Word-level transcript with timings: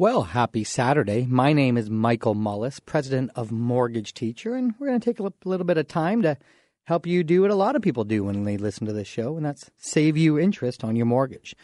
Well, 0.00 0.22
happy 0.22 0.64
Saturday. 0.64 1.26
My 1.28 1.52
name 1.52 1.76
is 1.76 1.90
Michael 1.90 2.34
Mullis, 2.34 2.80
president 2.82 3.32
of 3.34 3.52
Mortgage 3.52 4.14
Teacher, 4.14 4.54
and 4.54 4.72
we're 4.78 4.86
going 4.86 4.98
to 4.98 5.04
take 5.04 5.20
a 5.20 5.30
little 5.44 5.66
bit 5.66 5.76
of 5.76 5.88
time 5.88 6.22
to 6.22 6.38
help 6.84 7.06
you 7.06 7.22
do 7.22 7.42
what 7.42 7.50
a 7.50 7.54
lot 7.54 7.76
of 7.76 7.82
people 7.82 8.04
do 8.04 8.24
when 8.24 8.44
they 8.44 8.56
listen 8.56 8.86
to 8.86 8.94
this 8.94 9.06
show, 9.06 9.36
and 9.36 9.44
that's 9.44 9.70
save 9.76 10.16
you 10.16 10.38
interest 10.38 10.84
on 10.84 10.96
your 10.96 11.04
mortgage. 11.04 11.54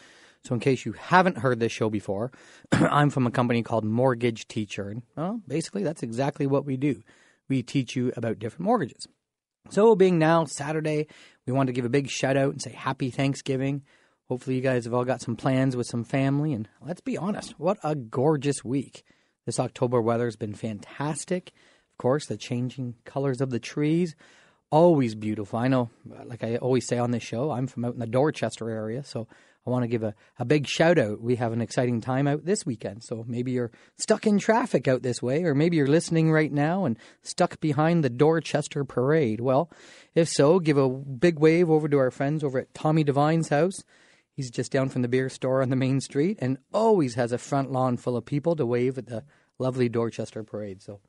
So, 0.45 0.53
in 0.53 0.61
case 0.61 0.85
you 0.85 0.93
haven't 0.93 1.39
heard 1.39 1.61
this 1.61 1.73
show 1.73 1.89
before, 1.89 2.31
I'm 2.73 3.09
from 3.09 3.27
a 3.27 3.31
company 3.31 3.63
called 3.63 3.87
Mortgage 3.87 4.47
Teacher, 4.47 4.91
and 4.91 5.03
well, 5.17 5.41
basically 5.49 5.83
that's 5.83 6.03
exactly 6.03 6.47
what 6.47 6.67
we 6.67 6.77
do. 6.77 7.01
We 7.49 7.63
teach 7.63 7.97
you 7.97 8.13
about 8.19 8.39
different 8.39 8.67
mortgages. 8.67 9.09
So, 9.71 9.97
being 9.97 10.19
now 10.19 10.45
Saturday, 10.45 11.07
we 11.47 11.55
want 11.55 11.69
to 11.69 11.73
give 11.73 11.87
a 11.87 11.89
big 11.89 12.11
shout 12.11 12.37
out 12.37 12.53
and 12.53 12.61
say 12.61 12.73
happy 12.73 13.09
Thanksgiving. 13.09 13.83
Hopefully, 14.29 14.57
you 14.57 14.63
guys 14.63 14.85
have 14.85 14.95
all 14.95 15.05
got 15.05 15.21
some 15.21 15.37
plans 15.37 15.77
with 15.77 15.87
some 15.87 16.05
family. 16.05 16.53
And 16.53 16.69
let's 16.81 17.01
be 17.01 17.17
honest, 17.17 17.59
what 17.59 17.79
a 17.83 17.95
gorgeous 17.95 18.65
week. 18.65 19.05
This 19.45 19.61
October 19.61 20.03
weather 20.03 20.25
has 20.25 20.37
been 20.37 20.55
fantastic. 20.55 21.53
Of 21.93 21.99
course, 21.99 22.27
the 22.27 22.37
changing 22.37 22.97
colors 23.05 23.41
of 23.41 23.51
the 23.51 23.61
trees, 23.61 24.17
always 24.71 25.15
beautiful. 25.15 25.59
I 25.59 25.69
know, 25.69 25.91
like 26.25 26.43
I 26.43 26.57
always 26.57 26.87
say 26.87 26.99
on 26.99 27.13
this 27.13 27.23
show, 27.23 27.51
I'm 27.53 27.69
from 27.69 27.85
out 27.85 27.95
in 27.95 28.01
the 28.01 28.07
Dorchester 28.07 28.69
area, 28.69 29.05
so 29.05 29.29
I 29.67 29.71
want 29.71 29.83
to 29.85 29.89
give 29.89 30.03
a, 30.03 30.15
a 30.39 30.45
big 30.45 30.67
shout 30.67 30.99
out. 30.99 31.21
We 31.21 31.37
have 31.37 31.53
an 31.53 31.61
exciting 31.61 32.01
time 32.01 32.29
out 32.29 32.45
this 32.45 32.65
weekend. 32.65 33.03
So 33.03 33.25
maybe 33.27 33.53
you're 33.53 33.73
stuck 33.97 34.27
in 34.27 34.39
traffic 34.39 34.87
out 34.87 35.03
this 35.03 35.23
way, 35.23 35.45
or 35.45 35.55
maybe 35.55 35.77
you're 35.77 35.87
listening 35.87 36.31
right 36.31 36.53
now 36.53 36.85
and 36.85 36.99
stuck 37.23 37.61
behind 37.61 38.05
the 38.05 38.11
Dorchester 38.11 38.85
Parade. 38.85 39.41
Well, 39.41 39.71
if 40.15 40.29
so, 40.29 40.61
give 40.61 40.79
a 40.79 40.89
big 40.89 41.39
wave 41.39 41.71
over 41.71 41.89
to 41.89 41.99
our 41.99 42.11
friends 42.11 42.45
over 42.45 42.59
at 42.59 42.75
Tommy 42.75 43.03
Devine's 43.05 43.49
house. 43.49 43.83
He's 44.37 44.51
just 44.51 44.71
down 44.71 44.91
from 44.91 45.01
the 45.01 45.09
beer 45.09 45.31
store 45.31 45.63
on 45.63 45.71
the 45.71 45.77
main 45.77 46.01
street 46.03 46.39
and 46.43 46.59
always 46.73 47.15
has 47.15 47.33
a 47.33 47.39
front 47.39 47.73
lawn 47.73 47.97
full 47.97 48.19
of 48.19 48.27
people 48.27 48.55
to 48.57 48.67
wave 48.67 48.99
at 48.99 49.07
the 49.07 49.25
lovely 49.59 49.89
Dorchester 49.89 50.45
Parade. 50.45 50.83
So 50.83 51.01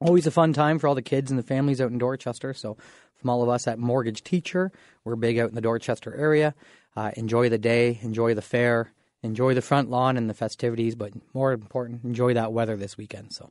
always 0.00 0.26
a 0.26 0.30
fun 0.30 0.54
time 0.54 0.78
for 0.78 0.88
all 0.88 0.94
the 0.94 1.02
kids 1.02 1.30
and 1.30 1.38
the 1.38 1.44
families 1.44 1.82
out 1.82 1.90
in 1.90 1.98
Dorchester. 1.98 2.54
So 2.54 2.78
from 3.16 3.28
all 3.28 3.42
of 3.42 3.50
us 3.50 3.68
at 3.68 3.78
Mortgage 3.78 4.22
Teacher, 4.22 4.72
we're 5.04 5.16
big 5.16 5.38
out 5.38 5.50
in 5.50 5.54
the 5.54 5.60
Dorchester 5.60 6.14
area. 6.14 6.54
Uh, 6.96 7.10
enjoy 7.16 7.50
the 7.50 7.58
day, 7.58 7.98
enjoy 8.00 8.32
the 8.32 8.40
fair, 8.40 8.92
enjoy 9.22 9.52
the 9.52 9.60
front 9.60 9.90
lawn 9.90 10.16
and 10.16 10.30
the 10.30 10.34
festivities, 10.34 10.94
but 10.94 11.12
more 11.34 11.52
important, 11.52 12.02
enjoy 12.02 12.32
that 12.32 12.52
weather 12.52 12.76
this 12.76 12.96
weekend. 12.96 13.34
So 13.34 13.50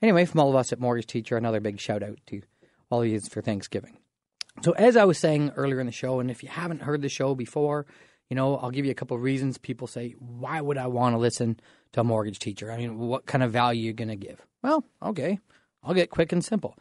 anyway, 0.00 0.26
from 0.26 0.38
all 0.38 0.48
of 0.48 0.56
us 0.56 0.72
at 0.72 0.78
Mortgage 0.78 1.08
Teacher, 1.08 1.36
another 1.36 1.60
big 1.60 1.80
shout 1.80 2.04
out 2.04 2.20
to 2.26 2.42
all 2.88 3.02
of 3.02 3.08
you 3.08 3.18
for 3.18 3.42
Thanksgiving. 3.42 3.98
So 4.62 4.72
as 4.72 4.96
I 4.96 5.04
was 5.04 5.18
saying 5.18 5.52
earlier 5.56 5.80
in 5.80 5.86
the 5.86 5.92
show, 5.92 6.20
and 6.20 6.30
if 6.30 6.42
you 6.42 6.48
haven't 6.48 6.82
heard 6.82 7.02
the 7.02 7.08
show 7.08 7.34
before, 7.34 7.86
you 8.30 8.36
know, 8.36 8.56
I'll 8.56 8.70
give 8.70 8.84
you 8.84 8.92
a 8.92 8.94
couple 8.94 9.16
of 9.16 9.22
reasons 9.22 9.58
people 9.58 9.86
say, 9.86 10.14
why 10.18 10.60
would 10.60 10.78
I 10.78 10.86
want 10.86 11.14
to 11.14 11.18
listen 11.18 11.60
to 11.92 12.00
a 12.00 12.04
mortgage 12.04 12.38
teacher? 12.38 12.70
I 12.70 12.76
mean, 12.76 12.98
what 12.98 13.26
kind 13.26 13.42
of 13.42 13.50
value 13.50 13.82
are 13.82 13.86
you 13.86 13.92
going 13.92 14.08
to 14.08 14.16
give? 14.16 14.40
Well, 14.62 14.84
okay, 15.02 15.40
I'll 15.82 15.94
get 15.94 16.10
quick 16.10 16.32
and 16.32 16.44
simple. 16.44 16.76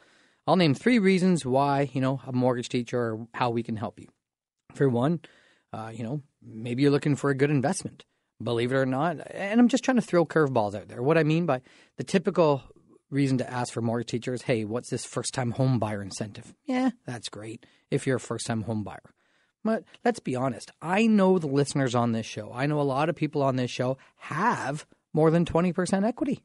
I'll 0.46 0.56
name 0.56 0.76
three 0.76 1.00
reasons 1.00 1.46
why, 1.46 1.90
you 1.92 2.02
know, 2.02 2.22
a 2.26 2.32
mortgage 2.32 2.70
teacher 2.70 3.00
or 3.00 3.28
how 3.34 3.50
we 3.50 3.64
can 3.64 3.76
help 3.76 4.00
you. 4.00 4.08
For 4.76 4.88
one, 4.88 5.22
uh, 5.74 5.92
you 5.94 6.04
know, 6.04 6.22
maybe 6.42 6.84
you're 6.84 6.92
looking 6.92 7.16
for 7.16 7.32
a 7.32 7.36
good 7.36 7.50
investment. 7.50 8.06
Believe 8.42 8.72
it 8.72 8.76
or 8.76 8.86
not, 8.86 9.18
and 9.32 9.60
I'm 9.60 9.68
just 9.68 9.84
trying 9.84 9.98
to 9.98 10.02
throw 10.02 10.26
curveballs 10.26 10.74
out 10.74 10.88
there. 10.88 11.04
What 11.04 11.18
I 11.18 11.24
mean 11.24 11.46
by 11.46 11.62
the 11.98 12.06
typical 12.06 12.64
reason 13.10 13.38
to 13.40 13.52
ask 13.52 13.74
for 13.74 13.82
mortgage 13.82 14.08
teachers, 14.08 14.44
hey, 14.44 14.64
what's 14.64 14.90
this 14.90 15.06
first 15.06 15.34
time 15.34 15.52
home 15.52 15.78
buyer 15.78 16.02
incentive? 16.02 16.54
Yeah, 16.64 16.92
that's 17.06 17.28
great 17.28 17.66
if 17.92 18.08
you're 18.08 18.16
a 18.16 18.22
first 18.22 18.46
time 18.46 18.62
home 18.62 18.84
buyer. 18.84 19.02
But 19.64 19.84
let's 20.06 20.20
be 20.20 20.36
honest. 20.36 20.72
I 20.82 21.08
know 21.08 21.38
the 21.38 21.48
listeners 21.48 21.96
on 21.96 22.12
this 22.12 22.26
show. 22.26 22.52
I 22.54 22.66
know 22.66 22.80
a 22.80 22.84
lot 22.84 23.10
of 23.10 23.16
people 23.16 23.42
on 23.42 23.56
this 23.56 23.72
show 23.72 23.98
have 24.18 24.86
more 25.14 25.32
than 25.32 25.46
20% 25.46 26.06
equity. 26.06 26.44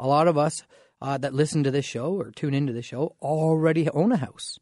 A 0.00 0.06
lot 0.06 0.28
of 0.28 0.38
us 0.38 0.64
uh, 1.00 1.18
that 1.18 1.34
listen 1.34 1.62
to 1.64 1.70
this 1.70 1.84
show 1.84 2.14
or 2.14 2.30
tune 2.30 2.54
into 2.54 2.72
the 2.72 2.82
show 2.82 3.14
already 3.22 3.88
own 3.90 4.12
a 4.12 4.16
house. 4.16 4.58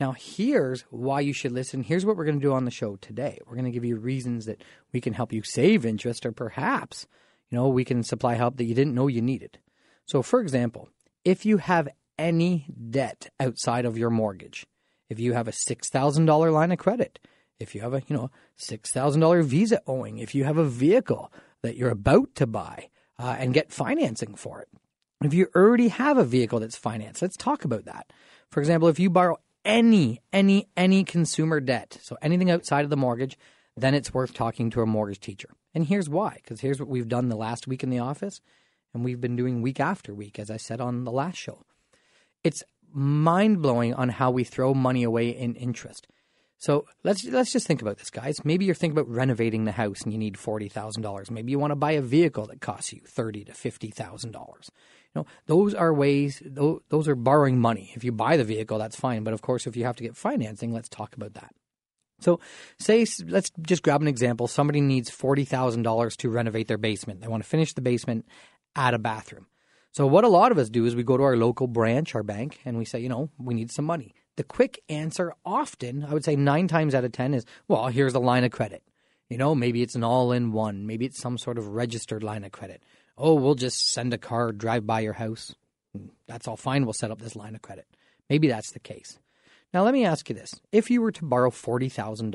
Now, 0.00 0.12
here's 0.12 0.82
why 0.90 1.20
you 1.20 1.32
should 1.32 1.52
listen. 1.52 1.82
Here's 1.82 2.04
what 2.04 2.16
we're 2.16 2.24
going 2.24 2.40
to 2.40 2.46
do 2.46 2.52
on 2.52 2.64
the 2.64 2.70
show 2.70 2.96
today. 2.96 3.38
We're 3.46 3.54
going 3.54 3.66
to 3.66 3.70
give 3.70 3.84
you 3.84 3.96
reasons 3.96 4.46
that 4.46 4.62
we 4.92 5.00
can 5.00 5.12
help 5.12 5.32
you 5.32 5.42
save 5.44 5.86
interest, 5.86 6.26
or 6.26 6.32
perhaps, 6.32 7.06
you 7.50 7.56
know, 7.56 7.68
we 7.68 7.84
can 7.84 8.02
supply 8.02 8.34
help 8.34 8.56
that 8.56 8.64
you 8.64 8.74
didn't 8.74 8.94
know 8.94 9.06
you 9.06 9.22
needed. 9.22 9.58
So, 10.06 10.22
for 10.22 10.40
example, 10.40 10.88
if 11.24 11.46
you 11.46 11.58
have 11.58 11.88
any 12.18 12.66
debt 12.90 13.30
outside 13.38 13.84
of 13.84 13.96
your 13.96 14.10
mortgage, 14.10 14.66
if 15.08 15.20
you 15.20 15.34
have 15.34 15.46
a 15.46 15.52
$6,000 15.52 16.52
line 16.52 16.72
of 16.72 16.78
credit, 16.78 17.20
if 17.62 17.74
you 17.74 17.80
have 17.80 17.94
a, 17.94 18.02
you 18.06 18.16
know, 18.16 18.30
$6,000 18.58 19.44
visa 19.44 19.80
owing, 19.86 20.18
if 20.18 20.34
you 20.34 20.44
have 20.44 20.58
a 20.58 20.64
vehicle 20.64 21.32
that 21.62 21.76
you're 21.76 21.90
about 21.90 22.34
to 22.34 22.46
buy 22.46 22.88
uh, 23.18 23.36
and 23.38 23.54
get 23.54 23.72
financing 23.72 24.34
for 24.34 24.60
it. 24.60 24.68
If 25.24 25.32
you 25.32 25.48
already 25.54 25.88
have 25.88 26.18
a 26.18 26.24
vehicle 26.24 26.60
that's 26.60 26.76
financed, 26.76 27.22
let's 27.22 27.36
talk 27.36 27.64
about 27.64 27.84
that. 27.84 28.12
For 28.50 28.60
example, 28.60 28.88
if 28.88 28.98
you 28.98 29.08
borrow 29.08 29.38
any, 29.64 30.20
any, 30.32 30.68
any 30.76 31.04
consumer 31.04 31.60
debt, 31.60 31.98
so 32.02 32.16
anything 32.20 32.50
outside 32.50 32.84
of 32.84 32.90
the 32.90 32.96
mortgage, 32.96 33.38
then 33.76 33.94
it's 33.94 34.12
worth 34.12 34.34
talking 34.34 34.70
to 34.70 34.82
a 34.82 34.86
mortgage 34.86 35.20
teacher. 35.20 35.50
And 35.74 35.86
here's 35.86 36.08
why, 36.08 36.38
because 36.42 36.60
here's 36.60 36.80
what 36.80 36.88
we've 36.88 37.08
done 37.08 37.28
the 37.28 37.36
last 37.36 37.66
week 37.66 37.82
in 37.82 37.90
the 37.90 38.00
office, 38.00 38.40
and 38.92 39.04
we've 39.04 39.20
been 39.20 39.36
doing 39.36 39.62
week 39.62 39.80
after 39.80 40.12
week, 40.12 40.38
as 40.38 40.50
I 40.50 40.56
said 40.56 40.80
on 40.80 41.04
the 41.04 41.12
last 41.12 41.38
show. 41.38 41.62
It's 42.44 42.62
mind 42.92 43.62
blowing 43.62 43.94
on 43.94 44.10
how 44.10 44.30
we 44.30 44.44
throw 44.44 44.74
money 44.74 45.02
away 45.02 45.30
in 45.30 45.54
interest. 45.54 46.06
So 46.62 46.86
let's 47.02 47.24
let's 47.24 47.50
just 47.50 47.66
think 47.66 47.82
about 47.82 47.98
this, 47.98 48.10
guys. 48.10 48.44
Maybe 48.44 48.64
you're 48.64 48.76
thinking 48.76 48.96
about 48.96 49.10
renovating 49.10 49.64
the 49.64 49.72
house 49.72 50.02
and 50.02 50.12
you 50.12 50.18
need 50.18 50.38
forty 50.38 50.68
thousand 50.68 51.02
dollars. 51.02 51.28
Maybe 51.28 51.50
you 51.50 51.58
want 51.58 51.72
to 51.72 51.76
buy 51.76 51.90
a 51.90 52.00
vehicle 52.00 52.46
that 52.46 52.60
costs 52.60 52.92
you 52.92 53.00
thirty 53.04 53.44
to 53.46 53.52
fifty 53.52 53.90
thousand 53.90 54.30
dollars. 54.30 54.70
You 55.12 55.22
know, 55.22 55.26
those 55.46 55.74
are 55.74 55.92
ways. 55.92 56.40
Those, 56.46 57.08
are 57.08 57.16
borrowing 57.16 57.58
money. 57.58 57.90
If 57.96 58.04
you 58.04 58.12
buy 58.12 58.36
the 58.36 58.44
vehicle, 58.44 58.78
that's 58.78 58.94
fine. 58.94 59.24
But 59.24 59.34
of 59.34 59.42
course, 59.42 59.66
if 59.66 59.76
you 59.76 59.82
have 59.86 59.96
to 59.96 60.04
get 60.04 60.16
financing, 60.16 60.72
let's 60.72 60.88
talk 60.88 61.16
about 61.16 61.34
that. 61.34 61.52
So, 62.20 62.38
say 62.78 63.04
let's 63.26 63.50
just 63.62 63.82
grab 63.82 64.00
an 64.00 64.06
example. 64.06 64.46
Somebody 64.46 64.80
needs 64.80 65.10
forty 65.10 65.44
thousand 65.44 65.82
dollars 65.82 66.16
to 66.18 66.30
renovate 66.30 66.68
their 66.68 66.78
basement. 66.78 67.22
They 67.22 67.26
want 67.26 67.42
to 67.42 67.48
finish 67.48 67.72
the 67.72 67.82
basement, 67.82 68.24
add 68.76 68.94
a 68.94 69.00
bathroom. 69.00 69.48
So 69.90 70.06
what 70.06 70.22
a 70.22 70.28
lot 70.28 70.52
of 70.52 70.58
us 70.58 70.70
do 70.70 70.86
is 70.86 70.94
we 70.94 71.02
go 71.02 71.16
to 71.16 71.24
our 71.24 71.36
local 71.36 71.66
branch, 71.66 72.14
our 72.14 72.22
bank, 72.22 72.60
and 72.64 72.78
we 72.78 72.84
say, 72.84 73.00
you 73.00 73.08
know, 73.08 73.30
we 73.36 73.52
need 73.52 73.72
some 73.72 73.84
money. 73.84 74.14
The 74.36 74.44
quick 74.44 74.82
answer 74.88 75.34
often, 75.44 76.04
I 76.04 76.14
would 76.14 76.24
say 76.24 76.36
nine 76.36 76.68
times 76.68 76.94
out 76.94 77.04
of 77.04 77.12
10 77.12 77.34
is, 77.34 77.44
well, 77.68 77.88
here's 77.88 78.14
a 78.14 78.18
line 78.18 78.44
of 78.44 78.50
credit. 78.50 78.82
You 79.28 79.38
know, 79.38 79.54
maybe 79.54 79.82
it's 79.82 79.94
an 79.94 80.04
all 80.04 80.32
in 80.32 80.52
one. 80.52 80.86
Maybe 80.86 81.06
it's 81.06 81.20
some 81.20 81.38
sort 81.38 81.58
of 81.58 81.68
registered 81.68 82.22
line 82.22 82.44
of 82.44 82.52
credit. 82.52 82.82
Oh, 83.16 83.34
we'll 83.34 83.54
just 83.54 83.90
send 83.90 84.12
a 84.14 84.18
car, 84.18 84.52
drive 84.52 84.86
by 84.86 85.00
your 85.00 85.12
house. 85.14 85.54
Hmm, 85.94 86.08
that's 86.26 86.48
all 86.48 86.56
fine. 86.56 86.84
We'll 86.84 86.92
set 86.92 87.10
up 87.10 87.20
this 87.20 87.36
line 87.36 87.54
of 87.54 87.62
credit. 87.62 87.86
Maybe 88.30 88.48
that's 88.48 88.72
the 88.72 88.80
case. 88.80 89.18
Now, 89.74 89.84
let 89.84 89.94
me 89.94 90.04
ask 90.04 90.28
you 90.28 90.34
this. 90.34 90.54
If 90.70 90.90
you 90.90 91.00
were 91.00 91.12
to 91.12 91.24
borrow 91.24 91.50
$40,000, 91.50 92.34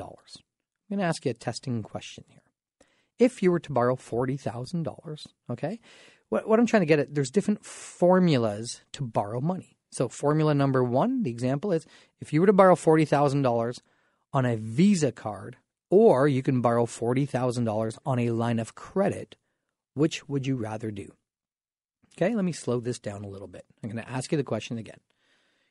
going 0.90 0.98
to 0.98 1.04
ask 1.04 1.24
you 1.24 1.30
a 1.30 1.34
testing 1.34 1.82
question 1.82 2.24
here. 2.28 2.42
If 3.18 3.42
you 3.42 3.50
were 3.50 3.60
to 3.60 3.72
borrow 3.72 3.96
$40,000, 3.96 5.26
okay, 5.50 5.80
what, 6.28 6.48
what 6.48 6.58
I'm 6.58 6.66
trying 6.66 6.82
to 6.82 6.86
get 6.86 6.98
at, 6.98 7.14
there's 7.14 7.30
different 7.30 7.64
formulas 7.64 8.82
to 8.92 9.02
borrow 9.02 9.40
money. 9.40 9.77
So, 9.90 10.08
formula 10.08 10.54
number 10.54 10.84
one, 10.84 11.22
the 11.22 11.30
example 11.30 11.72
is 11.72 11.86
if 12.20 12.32
you 12.32 12.40
were 12.40 12.46
to 12.46 12.52
borrow 12.52 12.74
$40,000 12.74 13.80
on 14.32 14.44
a 14.44 14.56
Visa 14.56 15.12
card, 15.12 15.56
or 15.90 16.28
you 16.28 16.42
can 16.42 16.60
borrow 16.60 16.84
$40,000 16.84 17.98
on 18.04 18.18
a 18.18 18.30
line 18.30 18.58
of 18.58 18.74
credit, 18.74 19.36
which 19.94 20.28
would 20.28 20.46
you 20.46 20.56
rather 20.56 20.90
do? 20.90 21.12
Okay, 22.16 22.34
let 22.34 22.44
me 22.44 22.52
slow 22.52 22.80
this 22.80 22.98
down 22.98 23.24
a 23.24 23.28
little 23.28 23.46
bit. 23.46 23.64
I'm 23.82 23.90
going 23.90 24.04
to 24.04 24.10
ask 24.10 24.30
you 24.32 24.38
the 24.38 24.44
question 24.44 24.76
again. 24.76 24.98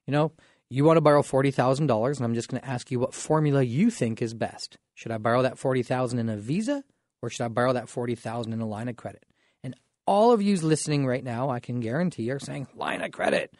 You 0.05 0.13
know, 0.13 0.31
you 0.69 0.83
want 0.83 0.97
to 0.97 1.01
borrow 1.01 1.21
$40,000, 1.21 1.79
and 2.17 2.25
I'm 2.25 2.33
just 2.33 2.47
going 2.47 2.61
to 2.61 2.67
ask 2.67 2.89
you 2.89 2.99
what 2.99 3.13
formula 3.13 3.61
you 3.61 3.89
think 3.89 4.21
is 4.21 4.33
best. 4.33 4.77
Should 4.95 5.11
I 5.11 5.17
borrow 5.17 5.43
that 5.43 5.57
40000 5.57 6.19
in 6.19 6.29
a 6.29 6.37
Visa, 6.37 6.83
or 7.21 7.29
should 7.29 7.43
I 7.43 7.49
borrow 7.49 7.73
that 7.73 7.89
40000 7.89 8.53
in 8.53 8.61
a 8.61 8.67
line 8.67 8.87
of 8.87 8.95
credit? 8.95 9.25
And 9.63 9.75
all 10.05 10.31
of 10.31 10.41
you 10.41 10.55
listening 10.57 11.05
right 11.05 11.23
now, 11.23 11.49
I 11.49 11.59
can 11.59 11.81
guarantee, 11.81 12.31
are 12.31 12.39
saying, 12.39 12.67
line 12.75 13.01
of 13.01 13.11
credit. 13.11 13.53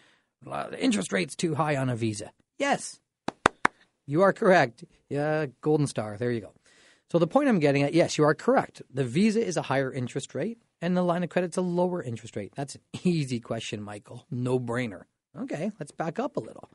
The 0.44 0.84
interest 0.84 1.12
rate's 1.12 1.36
too 1.36 1.56
high 1.56 1.76
on 1.76 1.90
a 1.90 1.96
Visa. 1.96 2.32
Yes, 2.58 3.00
you 4.06 4.22
are 4.22 4.34
correct. 4.34 4.84
Yeah, 5.10 5.48
Golden 5.62 5.88
Star. 5.88 6.18
There 6.18 6.32
you 6.32 6.42
go. 6.42 6.54
So 7.12 7.20
the 7.20 7.28
point 7.28 7.48
I'm 7.48 7.60
getting 7.60 7.84
at, 7.84 7.94
yes, 7.94 8.18
you 8.18 8.26
are 8.26 8.36
correct. 8.36 8.82
The 8.94 9.04
Visa 9.04 9.46
is 9.46 9.56
a 9.56 9.62
higher 9.62 9.92
interest 9.92 10.36
rate, 10.36 10.60
and 10.82 10.96
the 10.96 11.04
line 11.04 11.24
of 11.24 11.30
credit's 11.30 11.58
a 11.58 11.62
lower 11.62 12.04
interest 12.04 12.36
rate. 12.36 12.54
That's 12.56 12.76
an 12.76 12.82
easy 13.04 13.40
question, 13.40 13.82
Michael. 13.82 14.26
No 14.30 14.60
brainer. 14.60 15.04
Okay, 15.38 15.72
let's 15.80 15.92
back 15.92 16.20
up 16.20 16.36
a 16.36 16.42
little. 16.42 16.70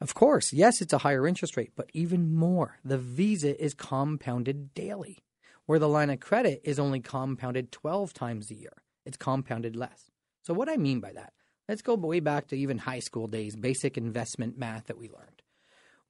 Of 0.00 0.14
course, 0.14 0.52
yes, 0.52 0.82
it's 0.82 0.92
a 0.92 0.98
higher 0.98 1.26
interest 1.26 1.56
rate, 1.56 1.72
but 1.76 1.88
even 1.94 2.34
more, 2.34 2.78
the 2.84 2.98
Visa 2.98 3.62
is 3.62 3.74
compounded 3.74 4.74
daily, 4.74 5.22
where 5.66 5.78
the 5.78 5.88
line 5.88 6.10
of 6.10 6.20
credit 6.20 6.60
is 6.64 6.78
only 6.78 7.00
compounded 7.00 7.72
12 7.72 8.12
times 8.12 8.50
a 8.50 8.54
year. 8.54 8.82
It's 9.06 9.16
compounded 9.16 9.76
less. 9.76 10.10
So, 10.42 10.52
what 10.52 10.68
I 10.68 10.76
mean 10.76 11.00
by 11.00 11.12
that, 11.12 11.32
Let's 11.68 11.82
go 11.82 11.94
way 11.94 12.20
back 12.20 12.48
to 12.48 12.56
even 12.56 12.78
high 12.78 12.98
school 13.00 13.26
days, 13.26 13.56
basic 13.56 13.96
investment 13.96 14.58
math 14.58 14.86
that 14.86 14.98
we 14.98 15.08
learned. 15.08 15.42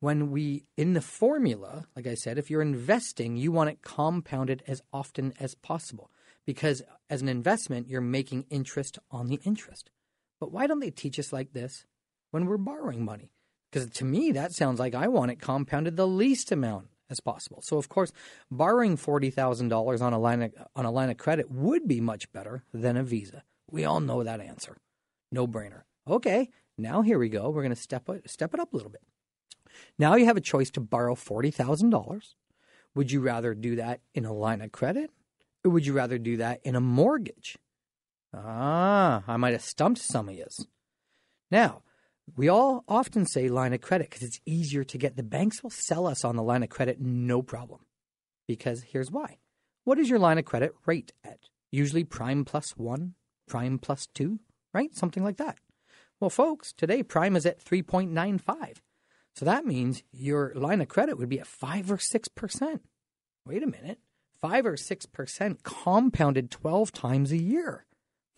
When 0.01 0.31
we, 0.31 0.65
in 0.77 0.95
the 0.95 1.01
formula, 1.01 1.87
like 1.97 2.07
I 2.07 2.15
said, 2.15 2.39
if 2.39 2.51
you're 2.51 2.61
investing, 2.61 3.37
you 3.37 3.53
want 3.53 3.71
it 3.71 3.83
compounded 3.83 4.63
as 4.67 4.83
often 4.93 5.33
as 5.39 5.55
possible. 5.55 6.11
because 6.47 6.83
as 7.11 7.23
an 7.23 7.29
investment, 7.29 7.89
you're 7.89 8.01
making 8.01 8.47
interest 8.51 8.99
on 9.11 9.29
the 9.29 9.41
interest. 9.45 9.91
But 10.41 10.53
why 10.53 10.67
don't 10.67 10.81
they 10.81 10.91
teach 10.91 11.19
us 11.19 11.33
like 11.33 11.53
this 11.53 11.87
when 12.31 12.47
we're 12.47 12.57
borrowing 12.59 13.05
money? 13.05 13.31
Because 13.71 13.89
to 13.91 14.05
me, 14.05 14.33
that 14.33 14.53
sounds 14.53 14.79
like 14.79 14.95
I 14.95 15.09
want 15.09 15.31
it 15.31 15.41
compounded 15.41 15.97
the 15.97 16.07
least 16.07 16.53
amount 16.53 16.89
as 17.11 17.21
possible. 17.21 17.61
So, 17.63 17.77
of 17.77 17.89
course, 17.89 18.13
borrowing 18.51 18.97
forty 18.97 19.31
thousand 19.31 19.69
dollars 19.69 20.01
on 20.01 20.13
a 20.13 20.19
line 20.19 20.53
on 20.77 20.85
a 20.85 20.91
line 20.91 21.11
of 21.11 21.17
credit 21.19 21.51
would 21.51 21.89
be 21.89 22.01
much 22.01 22.31
better 22.33 22.63
than 22.73 22.97
a 22.97 23.03
Visa. 23.03 23.43
We 23.71 23.85
all 23.85 24.01
know 24.01 24.23
that 24.23 24.41
answer, 24.41 24.77
no 25.35 25.47
brainer. 25.47 25.83
Okay, 26.09 26.49
now 26.79 27.03
here 27.03 27.19
we 27.19 27.29
go. 27.29 27.51
We're 27.51 27.63
going 27.63 27.75
to 27.75 27.81
step 27.81 28.09
it, 28.09 28.31
step 28.31 28.55
it 28.55 28.61
up 28.61 28.73
a 28.73 28.77
little 28.77 28.91
bit. 28.91 29.03
Now 29.99 30.15
you 30.15 30.25
have 30.27 30.37
a 30.37 30.41
choice 30.41 30.71
to 30.73 30.81
borrow 30.81 31.15
forty 31.15 31.51
thousand 31.51 31.91
dollars. 31.91 32.37
Would 32.95 33.11
you 33.11 33.21
rather 33.21 33.55
do 33.55 33.77
that 33.77 34.01
in 34.15 34.25
a 34.25 34.33
line 34.33 34.61
of 34.61 34.73
credit, 34.73 35.11
or 35.65 35.73
would 35.73 35.85
you 35.85 35.93
rather 35.93 36.17
do 36.17 36.37
that 36.39 36.61
in 36.63 36.77
a 36.77 36.81
mortgage? 36.81 37.59
Ah, 38.33 39.23
I 39.27 39.37
might 39.37 39.53
have 39.53 39.63
stumped 39.63 40.01
some 40.01 40.29
of 40.29 40.35
you. 40.35 40.47
Now, 41.51 41.83
we 42.37 42.49
all 42.49 42.85
often 42.89 43.27
say 43.27 43.49
line 43.49 43.73
of 43.73 43.81
credit 43.81 44.11
because 44.11 44.23
it's 44.27 44.41
easier 44.47 44.85
to 44.85 44.99
get. 44.99 45.17
The 45.17 45.23
banks 45.23 45.63
will 45.63 45.71
sell 45.71 46.07
us 46.07 46.25
on 46.25 46.37
the 46.37 46.43
line 46.43 46.63
of 46.63 46.69
credit 46.69 47.01
no 47.01 47.43
problem. 47.43 47.81
Because 48.47 48.83
here's 48.83 49.11
why. 49.11 49.39
What 49.85 49.99
is 49.99 50.09
your 50.09 50.19
line 50.19 50.39
of 50.39 50.45
credit 50.45 50.73
rate 50.87 51.13
at? 51.23 51.41
Usually 51.71 52.05
prime 52.05 52.45
plus 52.45 52.77
one, 52.77 53.15
prime 53.49 53.79
plus 53.79 54.07
two, 54.15 54.39
right? 54.75 54.95
Something 54.95 55.25
like 55.25 55.39
that. 55.39 55.59
Well, 56.21 56.31
folks, 56.31 56.73
today 56.73 57.03
prime 57.03 57.37
is 57.37 57.47
at 57.47 57.65
3.95. 57.65 58.77
So 59.35 59.45
that 59.45 59.65
means 59.65 60.03
your 60.13 60.53
line 60.55 60.81
of 60.81 60.89
credit 60.89 61.19
would 61.19 61.29
be 61.29 61.41
at 61.41 61.47
5 61.47 61.91
or 61.91 61.97
6%. 61.97 62.81
Wait 63.47 63.63
a 63.63 63.67
minute. 63.67 63.99
5 64.41 64.67
or 64.67 64.77
6% 64.77 65.63
compounded 65.63 66.51
12 66.51 66.93
times 66.93 67.33
a 67.33 67.39
year. 67.39 67.87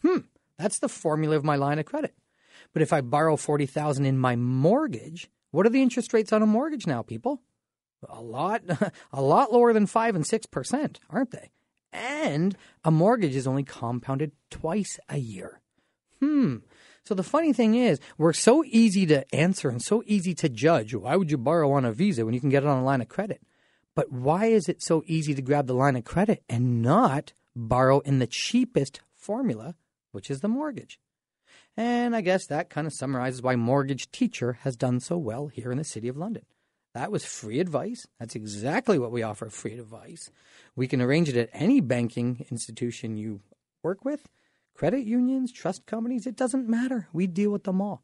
Hmm, 0.03 0.19
that's 0.59 0.79
the 0.79 0.89
formula 0.89 1.37
of 1.37 1.45
my 1.45 1.57
line 1.57 1.79
of 1.79 1.87
credit. 1.87 2.15
But 2.73 2.83
if 2.83 2.93
I 2.93 3.01
borrow 3.01 3.37
40,000 3.37 4.07
in 4.07 4.19
my 4.19 4.37
mortgage, 4.37 5.29
what 5.51 5.67
are 5.67 5.71
the 5.71 5.83
interest 5.83 6.13
rates 6.13 6.33
on 6.33 6.43
a 6.43 6.47
mortgage 6.47 6.87
now, 6.87 7.03
people? 7.03 7.43
A 8.09 8.21
lot 8.23 8.63
a 9.13 9.23
lot 9.23 9.53
lower 9.53 9.73
than 9.73 9.87
5 9.87 10.17
and 10.17 10.25
6%, 10.25 10.97
aren't 11.11 11.31
they? 11.31 11.51
And 11.93 12.57
a 12.85 12.91
mortgage 12.91 13.35
is 13.35 13.47
only 13.47 13.63
compounded 13.63 14.33
twice 14.51 14.99
a 15.09 15.19
year. 15.19 15.61
Hmm. 16.21 16.57
So 17.05 17.15
the 17.15 17.23
funny 17.23 17.53
thing 17.53 17.75
is, 17.77 18.01
we're 18.19 18.33
so 18.33 18.65
easy 18.67 19.07
to 19.07 19.33
answer 19.35 19.69
and 19.69 19.81
so 19.81 20.03
easy 20.07 20.35
to 20.35 20.49
judge. 20.49 20.95
Why 20.95 21.17
would 21.17 21.31
you 21.31 21.39
borrow 21.39 21.71
on 21.73 21.85
a 21.85 21.93
Visa 21.93 22.25
when 22.25 22.35
you 22.35 22.41
can 22.41 22.51
get 22.51 22.65
it 22.65 22.69
on 22.69 22.79
a 22.79 22.85
line 22.85 23.01
of 23.01 23.09
credit? 23.09 23.41
But 23.95 24.11
why 24.11 24.47
is 24.47 24.69
it 24.69 24.83
so 24.83 25.03
easy 25.07 25.35
to 25.35 25.43
grab 25.43 25.67
the 25.67 25.75
line 25.75 25.97
of 25.97 26.05
credit 26.05 26.43
and 26.49 26.83
not 26.83 27.33
borrow 27.55 28.01
in 28.01 28.19
the 28.19 28.27
cheapest 28.27 29.01
formula, 29.15 29.77
which 30.13 30.31
is 30.31 30.41
the 30.41 30.49
mortgage? 30.49 30.99
And 31.77 32.17
I 32.17 32.23
guess 32.23 32.47
that 32.47 32.71
kind 32.71 32.87
of 32.87 32.93
summarizes 32.93 33.43
why 33.43 33.55
Mortgage 33.55 34.11
Teacher 34.11 34.55
has 34.63 34.77
done 34.77 35.01
so 35.01 35.17
well 35.19 35.49
here 35.49 35.71
in 35.71 35.79
the 35.79 35.85
City 35.85 36.09
of 36.09 36.17
London. 36.17 36.45
That 36.95 37.13
was 37.13 37.27
free 37.27 37.61
advice. 37.61 38.07
That's 38.19 38.35
exactly 38.35 38.99
what 38.99 39.13
we 39.13 39.23
offer 39.23 39.51
free 39.51 39.79
advice. 39.79 40.31
We 40.75 40.89
can 40.89 41.03
arrange 41.03 41.29
it 41.29 41.37
at 41.37 41.51
any 41.53 41.81
banking 41.81 42.47
institution 42.51 43.19
you 43.19 43.41
work 43.83 44.05
with, 44.05 44.27
credit 44.77 45.05
unions, 45.05 45.53
trust 45.53 45.87
companies, 45.87 46.27
it 46.27 46.37
doesn't 46.37 46.69
matter. 46.69 47.09
We 47.13 47.27
deal 47.27 47.51
with 47.51 47.65
them 47.65 47.81
all. 47.81 48.03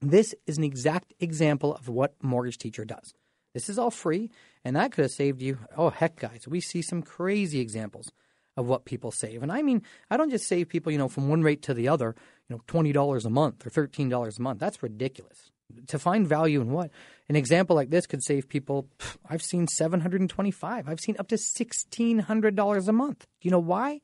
This 0.00 0.34
is 0.46 0.58
an 0.58 0.64
exact 0.64 1.14
example 1.20 1.74
of 1.74 1.88
what 1.88 2.14
Mortgage 2.22 2.58
Teacher 2.58 2.84
does. 2.84 3.14
This 3.54 3.68
is 3.68 3.78
all 3.78 3.90
free, 3.90 4.30
and 4.64 4.76
that 4.76 4.92
could 4.92 5.02
have 5.02 5.12
saved 5.12 5.40
you. 5.40 5.58
Oh, 5.76 5.90
heck, 5.90 6.16
guys, 6.16 6.46
we 6.46 6.60
see 6.60 6.82
some 6.82 7.02
crazy 7.02 7.60
examples 7.60 8.12
of 8.56 8.66
what 8.66 8.84
people 8.84 9.10
save. 9.10 9.42
And 9.42 9.52
I 9.52 9.62
mean, 9.62 9.82
I 10.10 10.16
don't 10.16 10.30
just 10.30 10.46
save 10.46 10.68
people, 10.68 10.92
you 10.92 10.98
know, 10.98 11.08
from 11.08 11.28
one 11.28 11.42
rate 11.42 11.62
to 11.62 11.74
the 11.74 11.88
other, 11.88 12.14
you 12.48 12.56
know, 12.56 12.62
$20 12.66 13.24
a 13.24 13.30
month 13.30 13.64
or 13.64 13.70
$13 13.70 14.38
a 14.38 14.42
month. 14.42 14.60
That's 14.60 14.82
ridiculous. 14.82 15.50
To 15.88 15.98
find 15.98 16.26
value 16.26 16.60
in 16.60 16.70
what? 16.70 16.90
An 17.28 17.36
example 17.36 17.76
like 17.76 17.90
this 17.90 18.06
could 18.06 18.22
save 18.22 18.48
people, 18.48 18.88
I've 19.28 19.42
seen 19.42 19.66
725. 19.66 20.88
I've 20.88 21.00
seen 21.00 21.16
up 21.18 21.28
to 21.28 21.36
$1,600 21.36 22.88
a 22.88 22.92
month. 22.92 23.26
Do 23.40 23.48
you 23.48 23.50
know 23.50 23.58
why? 23.58 24.00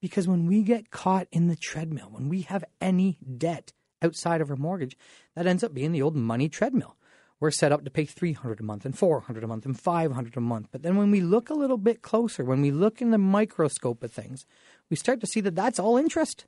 Because 0.00 0.28
when 0.28 0.46
we 0.46 0.62
get 0.62 0.90
caught 0.90 1.26
in 1.32 1.48
the 1.48 1.56
treadmill, 1.56 2.08
when 2.10 2.28
we 2.28 2.42
have 2.42 2.64
any 2.80 3.18
debt 3.38 3.72
outside 4.02 4.40
of 4.40 4.50
our 4.50 4.56
mortgage, 4.56 4.96
that 5.34 5.46
ends 5.46 5.64
up 5.64 5.72
being 5.72 5.92
the 5.92 6.02
old 6.02 6.16
money 6.16 6.48
treadmill 6.48 6.96
we're 7.38 7.50
set 7.50 7.72
up 7.72 7.84
to 7.84 7.90
pay 7.90 8.04
300 8.04 8.60
a 8.60 8.62
month 8.62 8.84
and 8.84 8.96
400 8.96 9.44
a 9.44 9.46
month 9.46 9.66
and 9.66 9.78
500 9.78 10.36
a 10.36 10.40
month. 10.40 10.68
But 10.70 10.82
then 10.82 10.96
when 10.96 11.10
we 11.10 11.20
look 11.20 11.50
a 11.50 11.54
little 11.54 11.76
bit 11.76 12.02
closer, 12.02 12.44
when 12.44 12.62
we 12.62 12.70
look 12.70 13.02
in 13.02 13.10
the 13.10 13.18
microscope 13.18 14.02
of 14.02 14.12
things, 14.12 14.46
we 14.90 14.96
start 14.96 15.20
to 15.20 15.26
see 15.26 15.40
that 15.42 15.54
that's 15.54 15.78
all 15.78 15.96
interest. 15.96 16.46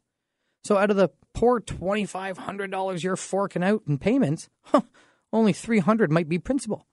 So 0.65 0.77
out 0.77 0.91
of 0.91 0.97
the 0.97 1.11
poor 1.35 1.61
$2,500 1.61 3.03
you're 3.03 3.17
forking 3.17 3.63
out 3.63 3.83
in 3.87 3.99
payments, 3.99 4.49
huh, 4.63 4.83
only 5.33 5.53
300 5.53 6.11
might 6.11 6.29
be 6.29 6.39
principal. 6.39 6.87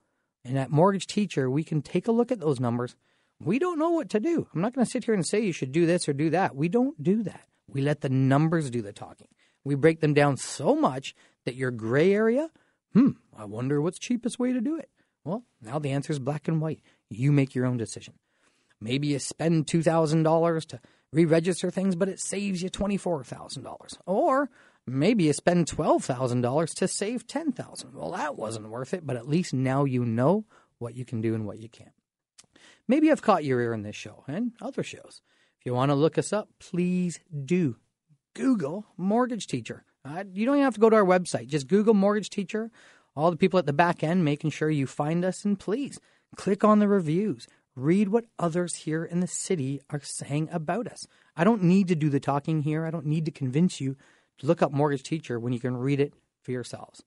And 0.44 0.58
at 0.58 0.70
Mortgage 0.70 1.06
Teacher, 1.06 1.50
we 1.50 1.64
can 1.64 1.82
take 1.82 2.06
a 2.06 2.12
look 2.12 2.30
at 2.30 2.40
those 2.40 2.60
numbers. 2.60 2.94
We 3.40 3.58
don't 3.58 3.78
know 3.78 3.90
what 3.90 4.08
to 4.10 4.20
do. 4.20 4.46
I'm 4.54 4.60
not 4.60 4.72
going 4.72 4.84
to 4.84 4.90
sit 4.90 5.04
here 5.04 5.14
and 5.14 5.26
say 5.26 5.40
you 5.40 5.52
should 5.52 5.72
do 5.72 5.86
this 5.86 6.08
or 6.08 6.12
do 6.12 6.30
that. 6.30 6.54
We 6.54 6.68
don't 6.68 7.02
do 7.02 7.22
that. 7.24 7.48
We 7.68 7.82
let 7.82 8.00
the 8.00 8.08
numbers 8.08 8.70
do 8.70 8.80
the 8.80 8.92
talking. 8.92 9.28
We 9.64 9.74
break 9.74 10.00
them 10.00 10.14
down 10.14 10.36
so 10.36 10.76
much 10.76 11.14
that 11.44 11.56
your 11.56 11.70
gray 11.70 12.12
area– 12.12 12.50
hmm, 12.96 13.10
I 13.36 13.44
wonder 13.44 13.82
what's 13.82 13.98
cheapest 13.98 14.38
way 14.38 14.54
to 14.54 14.60
do 14.60 14.76
it. 14.78 14.88
Well, 15.22 15.44
now 15.60 15.78
the 15.78 15.90
answer 15.90 16.12
is 16.12 16.18
black 16.18 16.48
and 16.48 16.62
white. 16.62 16.80
You 17.10 17.30
make 17.30 17.54
your 17.54 17.66
own 17.66 17.76
decision. 17.76 18.14
Maybe 18.80 19.08
you 19.08 19.18
spend 19.18 19.66
$2,000 19.66 20.66
to 20.68 20.80
re-register 21.16 21.70
things, 21.70 21.96
but 21.96 22.08
it 22.08 22.20
saves 22.20 22.62
you 22.62 22.68
$24,000. 22.68 23.98
Or 24.04 24.50
maybe 24.86 25.24
you 25.24 25.32
spend 25.32 25.66
$12,000 25.66 26.74
to 26.74 26.86
save 26.86 27.26
$10,000. 27.26 27.94
Well, 27.94 28.12
that 28.12 28.36
wasn't 28.36 28.68
worth 28.68 28.92
it, 28.92 29.06
but 29.06 29.16
at 29.16 29.26
least 29.26 29.54
now 29.54 29.84
you 29.84 30.04
know 30.04 30.44
what 30.78 30.94
you 30.94 31.06
can 31.06 31.22
do 31.22 31.34
and 31.34 31.46
what 31.46 31.58
you 31.58 31.70
can't. 31.70 31.92
Maybe 32.86 33.10
I've 33.10 33.22
caught 33.22 33.44
your 33.44 33.60
ear 33.60 33.72
in 33.72 33.82
this 33.82 33.96
show 33.96 34.24
and 34.28 34.52
other 34.60 34.82
shows. 34.82 35.22
If 35.58 35.64
you 35.64 35.72
want 35.72 35.90
to 35.90 35.94
look 35.94 36.18
us 36.18 36.32
up, 36.34 36.50
please 36.60 37.18
do. 37.44 37.76
Google 38.34 38.84
Mortgage 38.98 39.46
Teacher. 39.46 39.84
Uh, 40.04 40.24
you 40.30 40.44
don't 40.44 40.56
even 40.56 40.64
have 40.64 40.74
to 40.74 40.80
go 40.80 40.90
to 40.90 40.96
our 40.96 41.04
website. 41.04 41.48
Just 41.48 41.66
Google 41.66 41.94
Mortgage 41.94 42.28
Teacher. 42.28 42.70
All 43.16 43.30
the 43.30 43.36
people 43.38 43.58
at 43.58 43.64
the 43.64 43.72
back 43.72 44.04
end 44.04 44.24
making 44.24 44.50
sure 44.50 44.68
you 44.68 44.86
find 44.86 45.24
us, 45.24 45.46
and 45.46 45.58
please 45.58 45.98
click 46.36 46.62
on 46.62 46.78
the 46.78 46.86
reviews. 46.86 47.48
Read 47.76 48.08
what 48.08 48.24
others 48.38 48.74
here 48.74 49.04
in 49.04 49.20
the 49.20 49.26
city 49.26 49.82
are 49.90 50.00
saying 50.00 50.48
about 50.50 50.86
us. 50.86 51.06
I 51.36 51.44
don't 51.44 51.62
need 51.62 51.88
to 51.88 51.94
do 51.94 52.08
the 52.08 52.18
talking 52.18 52.62
here. 52.62 52.86
I 52.86 52.90
don't 52.90 53.04
need 53.04 53.26
to 53.26 53.30
convince 53.30 53.82
you 53.82 53.96
to 54.38 54.46
look 54.46 54.62
up 54.62 54.72
Mortgage 54.72 55.02
Teacher 55.02 55.38
when 55.38 55.52
you 55.52 55.60
can 55.60 55.76
read 55.76 56.00
it 56.00 56.14
for 56.40 56.52
yourselves. 56.52 57.02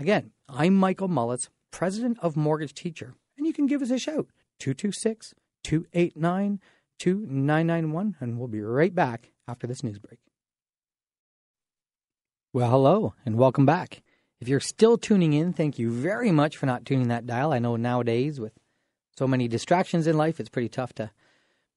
Again, 0.00 0.32
I'm 0.48 0.74
Michael 0.74 1.06
Mulletts, 1.06 1.50
president 1.70 2.18
of 2.20 2.36
Mortgage 2.36 2.74
Teacher, 2.74 3.14
and 3.38 3.46
you 3.46 3.52
can 3.52 3.66
give 3.66 3.80
us 3.80 3.92
a 3.92 3.98
shout 3.98 4.26
226 4.58 5.34
289 5.62 6.60
2991, 6.98 8.16
and 8.18 8.38
we'll 8.38 8.48
be 8.48 8.60
right 8.60 8.94
back 8.94 9.30
after 9.46 9.68
this 9.68 9.84
news 9.84 10.00
break. 10.00 10.18
Well, 12.52 12.70
hello 12.70 13.14
and 13.24 13.36
welcome 13.36 13.66
back. 13.66 14.02
If 14.40 14.48
you're 14.48 14.58
still 14.58 14.98
tuning 14.98 15.32
in, 15.32 15.52
thank 15.52 15.78
you 15.78 15.92
very 15.92 16.32
much 16.32 16.56
for 16.56 16.66
not 16.66 16.84
tuning 16.84 17.06
that 17.06 17.24
dial. 17.24 17.52
I 17.52 17.60
know 17.60 17.76
nowadays 17.76 18.40
with 18.40 18.52
so 19.16 19.26
many 19.26 19.48
distractions 19.48 20.06
in 20.06 20.16
life, 20.16 20.40
it's 20.40 20.48
pretty 20.48 20.68
tough 20.68 20.92
to 20.94 21.10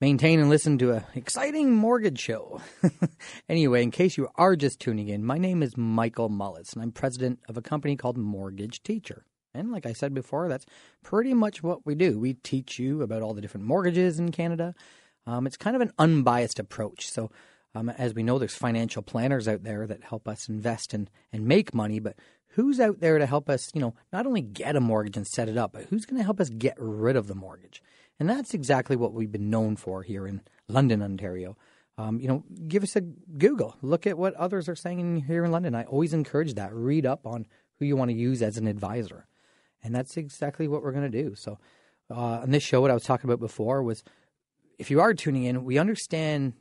maintain 0.01 0.39
and 0.39 0.49
listen 0.49 0.77
to 0.77 0.91
an 0.91 1.03
exciting 1.15 1.73
mortgage 1.73 2.19
show. 2.19 2.61
anyway, 3.49 3.83
in 3.83 3.91
case 3.91 4.17
you 4.17 4.29
are 4.35 4.55
just 4.55 4.79
tuning 4.79 5.07
in, 5.07 5.23
my 5.23 5.37
name 5.37 5.61
is 5.61 5.77
Michael 5.77 6.29
Mulletts, 6.29 6.73
and 6.73 6.81
I'm 6.81 6.91
president 6.91 7.39
of 7.47 7.57
a 7.57 7.61
company 7.61 7.95
called 7.95 8.17
Mortgage 8.17 8.83
Teacher. 8.83 9.25
And 9.53 9.71
like 9.71 9.85
I 9.85 9.93
said 9.93 10.13
before, 10.13 10.49
that's 10.49 10.65
pretty 11.03 11.33
much 11.33 11.63
what 11.63 11.85
we 11.85 11.95
do. 11.95 12.19
We 12.19 12.33
teach 12.33 12.77
you 12.77 13.01
about 13.01 13.21
all 13.21 13.33
the 13.33 13.41
different 13.41 13.65
mortgages 13.65 14.19
in 14.19 14.31
Canada. 14.31 14.75
Um, 15.25 15.47
it's 15.47 15.57
kind 15.57 15.75
of 15.75 15.81
an 15.81 15.91
unbiased 15.97 16.59
approach. 16.59 17.09
So 17.09 17.31
um, 17.73 17.89
as 17.89 18.13
we 18.13 18.23
know, 18.23 18.39
there's 18.39 18.55
financial 18.55 19.01
planners 19.01 19.47
out 19.47 19.63
there 19.63 19.85
that 19.87 20.03
help 20.03 20.27
us 20.27 20.47
invest 20.47 20.93
and, 20.93 21.09
and 21.33 21.45
make 21.45 21.73
money, 21.73 21.99
but 21.99 22.15
who's 22.55 22.79
out 22.79 22.99
there 23.01 23.17
to 23.17 23.25
help 23.25 23.49
us, 23.49 23.69
you 23.73 23.81
know, 23.81 23.93
not 24.13 24.25
only 24.25 24.41
get 24.41 24.75
a 24.75 24.81
mortgage 24.81 25.17
and 25.17 25.27
set 25.27 25.49
it 25.49 25.57
up, 25.57 25.73
but 25.73 25.85
who's 25.85 26.05
going 26.05 26.17
to 26.17 26.23
help 26.23 26.39
us 26.39 26.49
get 26.49 26.75
rid 26.77 27.15
of 27.15 27.27
the 27.27 27.35
mortgage? 27.35 27.83
And 28.19 28.29
that's 28.29 28.53
exactly 28.53 28.95
what 28.95 29.13
we've 29.13 29.31
been 29.31 29.49
known 29.49 29.75
for 29.75 30.03
here 30.03 30.25
in 30.25 30.41
London, 30.69 31.01
Ontario. 31.01 31.57
Um, 31.97 32.19
you 32.19 32.27
know, 32.27 32.43
give 32.67 32.83
us 32.83 32.95
a 32.95 33.01
Google. 33.01 33.75
Look 33.81 34.07
at 34.07 34.17
what 34.17 34.33
others 34.35 34.69
are 34.69 34.75
saying 34.75 35.25
here 35.27 35.43
in 35.43 35.51
London. 35.51 35.75
I 35.75 35.83
always 35.83 36.13
encourage 36.13 36.53
that. 36.53 36.73
Read 36.73 37.05
up 37.05 37.27
on 37.27 37.45
who 37.77 37.85
you 37.85 37.97
want 37.97 38.09
to 38.09 38.17
use 38.17 38.41
as 38.41 38.57
an 38.57 38.67
advisor. 38.67 39.27
And 39.83 39.93
that's 39.93 40.17
exactly 40.17 40.67
what 40.67 40.81
we're 40.81 40.93
going 40.93 41.11
to 41.11 41.23
do. 41.23 41.35
So, 41.35 41.59
uh, 42.09 42.39
on 42.41 42.51
this 42.51 42.63
show, 42.63 42.81
what 42.81 42.91
I 42.91 42.93
was 42.93 43.03
talking 43.03 43.29
about 43.29 43.39
before 43.39 43.83
was 43.83 44.03
if 44.79 44.89
you 44.89 45.01
are 45.01 45.13
tuning 45.13 45.43
in, 45.43 45.63
we 45.65 45.77
understand 45.77 46.53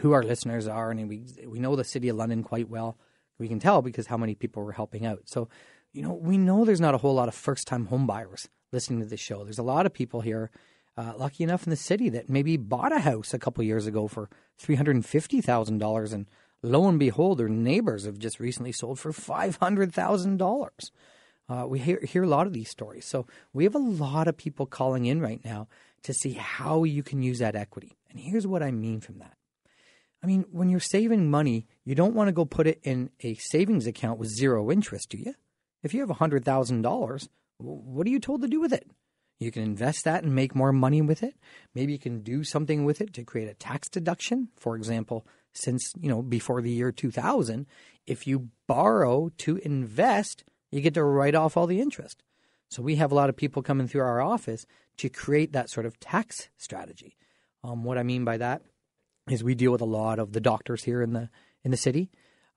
who 0.00 0.12
our 0.12 0.22
listeners 0.22 0.68
are, 0.68 0.90
and 0.90 1.08
we 1.08 1.22
we 1.46 1.58
know 1.58 1.74
the 1.74 1.84
city 1.84 2.08
of 2.08 2.16
London 2.16 2.42
quite 2.42 2.68
well. 2.68 2.98
We 3.38 3.48
can 3.48 3.58
tell 3.58 3.82
because 3.82 4.06
how 4.06 4.16
many 4.16 4.34
people 4.34 4.64
we're 4.64 4.72
helping 4.72 5.06
out. 5.06 5.22
So, 5.26 5.48
you 5.92 6.02
know, 6.02 6.14
we 6.14 6.38
know 6.38 6.64
there's 6.64 6.80
not 6.80 6.94
a 6.94 6.98
whole 6.98 7.14
lot 7.14 7.28
of 7.28 7.34
first 7.34 7.66
time 7.66 7.86
home 7.86 8.06
buyers 8.06 8.48
listening 8.72 9.00
to 9.00 9.06
this 9.06 9.20
show. 9.20 9.44
There's 9.44 9.58
a 9.58 9.62
lot 9.62 9.86
of 9.86 9.92
people 9.92 10.20
here 10.20 10.50
uh, 10.96 11.12
lucky 11.16 11.44
enough 11.44 11.64
in 11.64 11.70
the 11.70 11.76
city 11.76 12.08
that 12.08 12.28
maybe 12.28 12.56
bought 12.56 12.92
a 12.92 12.98
house 12.98 13.32
a 13.32 13.38
couple 13.38 13.62
years 13.62 13.86
ago 13.86 14.08
for 14.08 14.28
$350,000 14.60 16.12
and 16.12 16.26
lo 16.62 16.88
and 16.88 16.98
behold, 16.98 17.38
their 17.38 17.48
neighbors 17.48 18.04
have 18.04 18.18
just 18.18 18.40
recently 18.40 18.72
sold 18.72 18.98
for 18.98 19.12
$500,000. 19.12 20.90
Uh, 21.48 21.66
we 21.66 21.78
hear, 21.78 22.00
hear 22.00 22.24
a 22.24 22.28
lot 22.28 22.46
of 22.46 22.52
these 22.52 22.68
stories. 22.68 23.06
So 23.06 23.26
we 23.52 23.64
have 23.64 23.74
a 23.74 23.78
lot 23.78 24.28
of 24.28 24.36
people 24.36 24.66
calling 24.66 25.06
in 25.06 25.20
right 25.20 25.42
now 25.44 25.68
to 26.02 26.12
see 26.12 26.32
how 26.32 26.84
you 26.84 27.02
can 27.02 27.22
use 27.22 27.38
that 27.38 27.56
equity. 27.56 27.96
And 28.10 28.18
here's 28.18 28.46
what 28.46 28.62
I 28.62 28.70
mean 28.70 29.00
from 29.00 29.18
that. 29.18 29.37
I 30.22 30.26
mean, 30.26 30.44
when 30.50 30.68
you're 30.68 30.80
saving 30.80 31.30
money, 31.30 31.66
you 31.84 31.94
don't 31.94 32.14
want 32.14 32.28
to 32.28 32.32
go 32.32 32.44
put 32.44 32.66
it 32.66 32.80
in 32.82 33.10
a 33.20 33.34
savings 33.34 33.86
account 33.86 34.18
with 34.18 34.28
zero 34.28 34.70
interest, 34.70 35.10
do 35.10 35.18
you? 35.18 35.34
If 35.82 35.94
you 35.94 36.00
have 36.00 36.16
$100,000, 36.16 37.28
what 37.58 38.06
are 38.06 38.10
you 38.10 38.18
told 38.18 38.42
to 38.42 38.48
do 38.48 38.60
with 38.60 38.72
it? 38.72 38.90
You 39.38 39.52
can 39.52 39.62
invest 39.62 40.04
that 40.04 40.24
and 40.24 40.34
make 40.34 40.56
more 40.56 40.72
money 40.72 41.00
with 41.00 41.22
it. 41.22 41.36
Maybe 41.74 41.92
you 41.92 41.98
can 41.98 42.22
do 42.22 42.42
something 42.42 42.84
with 42.84 43.00
it 43.00 43.14
to 43.14 43.24
create 43.24 43.48
a 43.48 43.54
tax 43.54 43.88
deduction. 43.88 44.48
For 44.56 44.74
example, 44.74 45.24
since, 45.52 45.92
you 46.00 46.08
know, 46.08 46.22
before 46.22 46.60
the 46.60 46.72
year 46.72 46.90
2000, 46.90 47.66
if 48.06 48.26
you 48.26 48.48
borrow 48.66 49.30
to 49.38 49.56
invest, 49.58 50.42
you 50.72 50.80
get 50.80 50.94
to 50.94 51.04
write 51.04 51.36
off 51.36 51.56
all 51.56 51.68
the 51.68 51.80
interest. 51.80 52.24
So 52.70 52.82
we 52.82 52.96
have 52.96 53.12
a 53.12 53.14
lot 53.14 53.28
of 53.28 53.36
people 53.36 53.62
coming 53.62 53.86
through 53.86 54.02
our 54.02 54.20
office 54.20 54.66
to 54.98 55.08
create 55.08 55.52
that 55.52 55.70
sort 55.70 55.86
of 55.86 56.00
tax 56.00 56.48
strategy. 56.56 57.16
Um, 57.62 57.84
what 57.84 57.96
I 57.96 58.02
mean 58.02 58.24
by 58.24 58.38
that 58.38 58.62
is 59.28 59.44
we 59.44 59.54
deal 59.54 59.72
with 59.72 59.80
a 59.80 59.86
lot 59.86 60.18
of 60.18 60.32
the 60.32 60.40
doctors 60.40 60.84
here 60.84 61.02
in 61.02 61.12
the 61.12 61.30
in 61.64 61.70
the 61.70 61.76
city. 61.76 62.10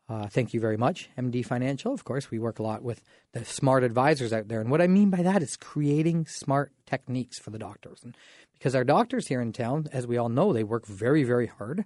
Uh, 0.10 0.28
thank 0.28 0.54
you 0.54 0.60
very 0.60 0.76
much, 0.76 1.10
MD 1.18 1.46
Financial. 1.46 1.94
Of 1.94 2.04
course, 2.04 2.30
we 2.30 2.38
work 2.38 2.60
a 2.60 2.64
lot 2.64 2.84
with 2.84 3.02
the 3.32 3.46
smart 3.46 3.84
advisors 3.84 4.34
out 4.34 4.50
there, 4.50 4.60
and 4.60 4.70
what 4.70 4.82
I 4.82 4.88
mean 4.88 5.10
by 5.10 5.22
that 5.24 5.42
is 5.42 5.56
creating 5.56 6.26
smart 6.26 6.74
techniques 6.86 7.40
for 7.40 7.50
the 7.50 7.58
doctors. 7.58 8.02
And 8.04 8.18
because 8.52 8.76
our 8.76 8.84
doctors 8.84 9.28
here 9.28 9.42
in 9.42 9.54
town, 9.54 9.88
as 9.94 10.06
we 10.06 10.18
all 10.18 10.30
know, 10.30 10.52
they 10.52 10.64
work 10.64 10.86
very, 10.86 11.24
very 11.24 11.48
hard. 11.48 11.86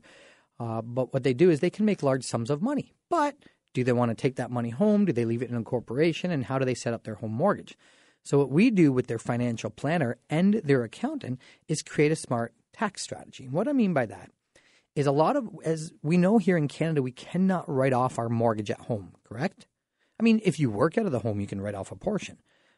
Uh, 0.59 0.81
but 0.81 1.13
what 1.13 1.23
they 1.23 1.33
do 1.33 1.49
is 1.49 1.59
they 1.59 1.69
can 1.69 1.85
make 1.85 2.01
large 2.01 2.23
sums 2.23 2.49
of 2.49 2.61
money. 2.61 2.93
But 3.09 3.35
do 3.73 3.83
they 3.83 3.91
want 3.91 4.09
to 4.09 4.15
take 4.15 4.37
that 4.37 4.51
money 4.51 4.69
home? 4.69 5.05
Do 5.05 5.13
they 5.13 5.25
leave 5.25 5.41
it 5.41 5.49
in 5.49 5.55
a 5.55 5.63
corporation? 5.63 6.31
And 6.31 6.45
how 6.45 6.57
do 6.57 6.65
they 6.65 6.73
set 6.73 6.93
up 6.93 7.03
their 7.03 7.15
home 7.15 7.33
mortgage? 7.33 7.77
So, 8.23 8.39
what 8.39 8.49
we 8.49 8.71
do 8.71 8.91
with 8.91 9.05
their 9.05 9.19
financial 9.19 9.69
planner 9.69 10.17
and 10.29 10.55
their 10.63 10.83
accountant 10.83 11.39
is 11.67 11.83
create 11.83 12.11
a 12.11 12.15
smart 12.15 12.53
tax 12.73 13.03
strategy. 13.03 13.45
And 13.45 13.53
what 13.53 13.67
I 13.67 13.73
mean 13.73 13.93
by 13.93 14.07
that 14.07 14.31
is 14.95 15.07
a 15.07 15.11
lot 15.11 15.35
of, 15.35 15.49
as 15.63 15.91
we 16.01 16.17
know 16.17 16.37
here 16.37 16.57
in 16.57 16.67
Canada, 16.67 17.01
we 17.01 17.11
cannot 17.11 17.69
write 17.69 17.93
off 17.93 18.17
our 18.17 18.29
mortgage 18.29 18.71
at 18.71 18.81
home, 18.81 19.13
correct? 19.27 19.67
I 20.19 20.23
mean, 20.23 20.39
if 20.43 20.59
you 20.59 20.69
work 20.71 20.97
out 20.97 21.05
of 21.05 21.11
the 21.11 21.19
home, 21.19 21.41
you 21.41 21.47
can 21.47 21.61
write 21.61 21.75
off 21.75 21.91
a 21.91 21.95
portion. 21.95 22.37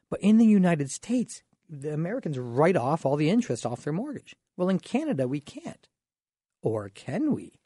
But 0.10 0.22
in 0.22 0.38
the 0.38 0.46
United 0.46 0.90
States, 0.90 1.44
the 1.70 1.94
Americans 1.94 2.40
write 2.40 2.76
off 2.76 3.06
all 3.06 3.16
the 3.16 3.30
interest 3.30 3.66
off 3.66 3.84
their 3.84 3.94
mortgage. 3.94 4.36
Well, 4.56 4.70
in 4.70 4.80
Canada, 4.80 5.28
we 5.28 5.40
can't. 5.40 5.88
Or 6.64 6.90
can 6.90 7.34
we? 7.34 7.60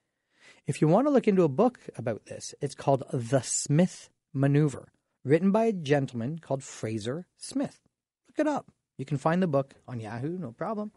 If 0.67 0.81
you 0.81 0.87
want 0.87 1.07
to 1.07 1.11
look 1.11 1.27
into 1.27 1.43
a 1.43 1.49
book 1.49 1.79
about 1.97 2.25
this, 2.25 2.53
it's 2.61 2.75
called 2.75 3.03
The 3.13 3.41
Smith 3.41 4.09
Maneuver, 4.33 4.91
written 5.23 5.51
by 5.51 5.65
a 5.65 5.73
gentleman 5.73 6.39
called 6.39 6.63
Fraser 6.63 7.27
Smith. 7.37 7.79
Look 8.27 8.39
it 8.39 8.47
up. 8.47 8.71
You 8.97 9.05
can 9.05 9.17
find 9.17 9.41
the 9.41 9.47
book 9.47 9.75
on 9.87 9.99
Yahoo, 9.99 10.37
no 10.37 10.51
problem. 10.51 10.91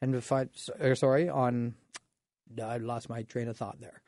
And 0.00 0.22
find, 0.22 0.50
sorry, 0.94 1.28
on 1.28 1.74
I 2.62 2.78
lost 2.78 3.08
my 3.08 3.22
train 3.22 3.48
of 3.48 3.56
thought 3.56 3.80
there. 3.80 4.02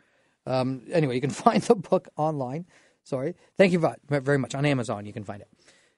Um, 0.47 0.83
anyway, 0.91 1.15
you 1.15 1.21
can 1.21 1.31
find 1.47 1.63
the 1.63 1.75
book 1.75 2.09
online. 2.17 2.67
Sorry. 3.05 3.35
Thank 3.57 3.73
you 3.73 3.93
very 4.09 4.39
much. 4.39 4.55
On 4.55 4.65
Amazon, 4.65 5.07
you 5.07 5.13
can 5.13 5.25
find 5.25 5.41
it. 5.41 5.49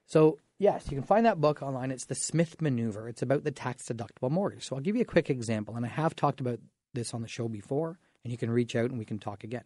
So, 0.07 0.39
yes, 0.59 0.87
you 0.91 0.97
can 0.97 1.07
find 1.07 1.27
that 1.27 1.41
book 1.41 1.63
online. 1.63 1.91
It's 1.91 2.05
The 2.05 2.15
Smith 2.15 2.61
Maneuver. 2.61 3.09
It's 3.09 3.23
about 3.23 3.45
the 3.45 3.51
tax 3.51 3.85
deductible 3.85 4.31
mortgage. 4.31 4.67
So, 4.67 4.77
I'll 4.77 4.83
give 4.83 4.97
you 4.97 5.03
a 5.03 5.07
quick 5.07 5.31
example. 5.31 5.77
And 5.77 5.85
I 5.85 5.89
have 5.89 6.15
talked 6.17 6.41
about 6.41 6.61
this 6.95 7.15
on 7.15 7.23
the 7.23 7.29
show 7.29 7.49
before, 7.49 7.99
and 8.25 8.33
you 8.33 8.39
can 8.39 8.51
reach 8.51 8.75
out 8.77 8.91
and 8.91 8.99
we 8.99 9.05
can 9.05 9.19
talk 9.19 9.45
again. 9.45 9.65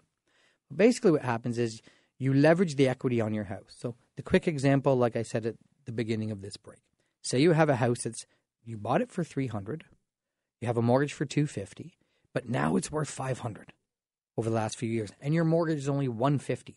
Basically, 0.74 1.10
what 1.10 1.22
happens 1.22 1.58
is 1.58 1.82
you 2.18 2.32
leverage 2.32 2.76
the 2.76 2.88
equity 2.88 3.20
on 3.20 3.34
your 3.34 3.44
house. 3.44 3.74
So, 3.76 3.94
the 4.16 4.22
quick 4.22 4.46
example, 4.46 4.96
like 4.96 5.16
I 5.16 5.22
said 5.22 5.46
at 5.46 5.56
the 5.84 5.92
beginning 5.92 6.30
of 6.30 6.42
this 6.42 6.56
break, 6.56 6.80
say 7.22 7.40
you 7.40 7.52
have 7.52 7.68
a 7.68 7.76
house 7.76 8.02
that's 8.02 8.26
you 8.64 8.76
bought 8.78 9.02
it 9.02 9.10
for 9.10 9.24
300, 9.24 9.84
you 10.60 10.66
have 10.66 10.76
a 10.76 10.82
mortgage 10.82 11.12
for 11.12 11.26
250, 11.26 11.94
but 12.34 12.48
now 12.48 12.76
it's 12.76 12.92
worth 12.92 13.08
500 13.08 13.72
over 14.36 14.50
the 14.50 14.54
last 14.54 14.76
few 14.76 14.90
years 14.90 15.10
and 15.20 15.32
your 15.32 15.44
mortgage 15.44 15.78
is 15.78 15.88
only 15.88 16.08
150 16.08 16.76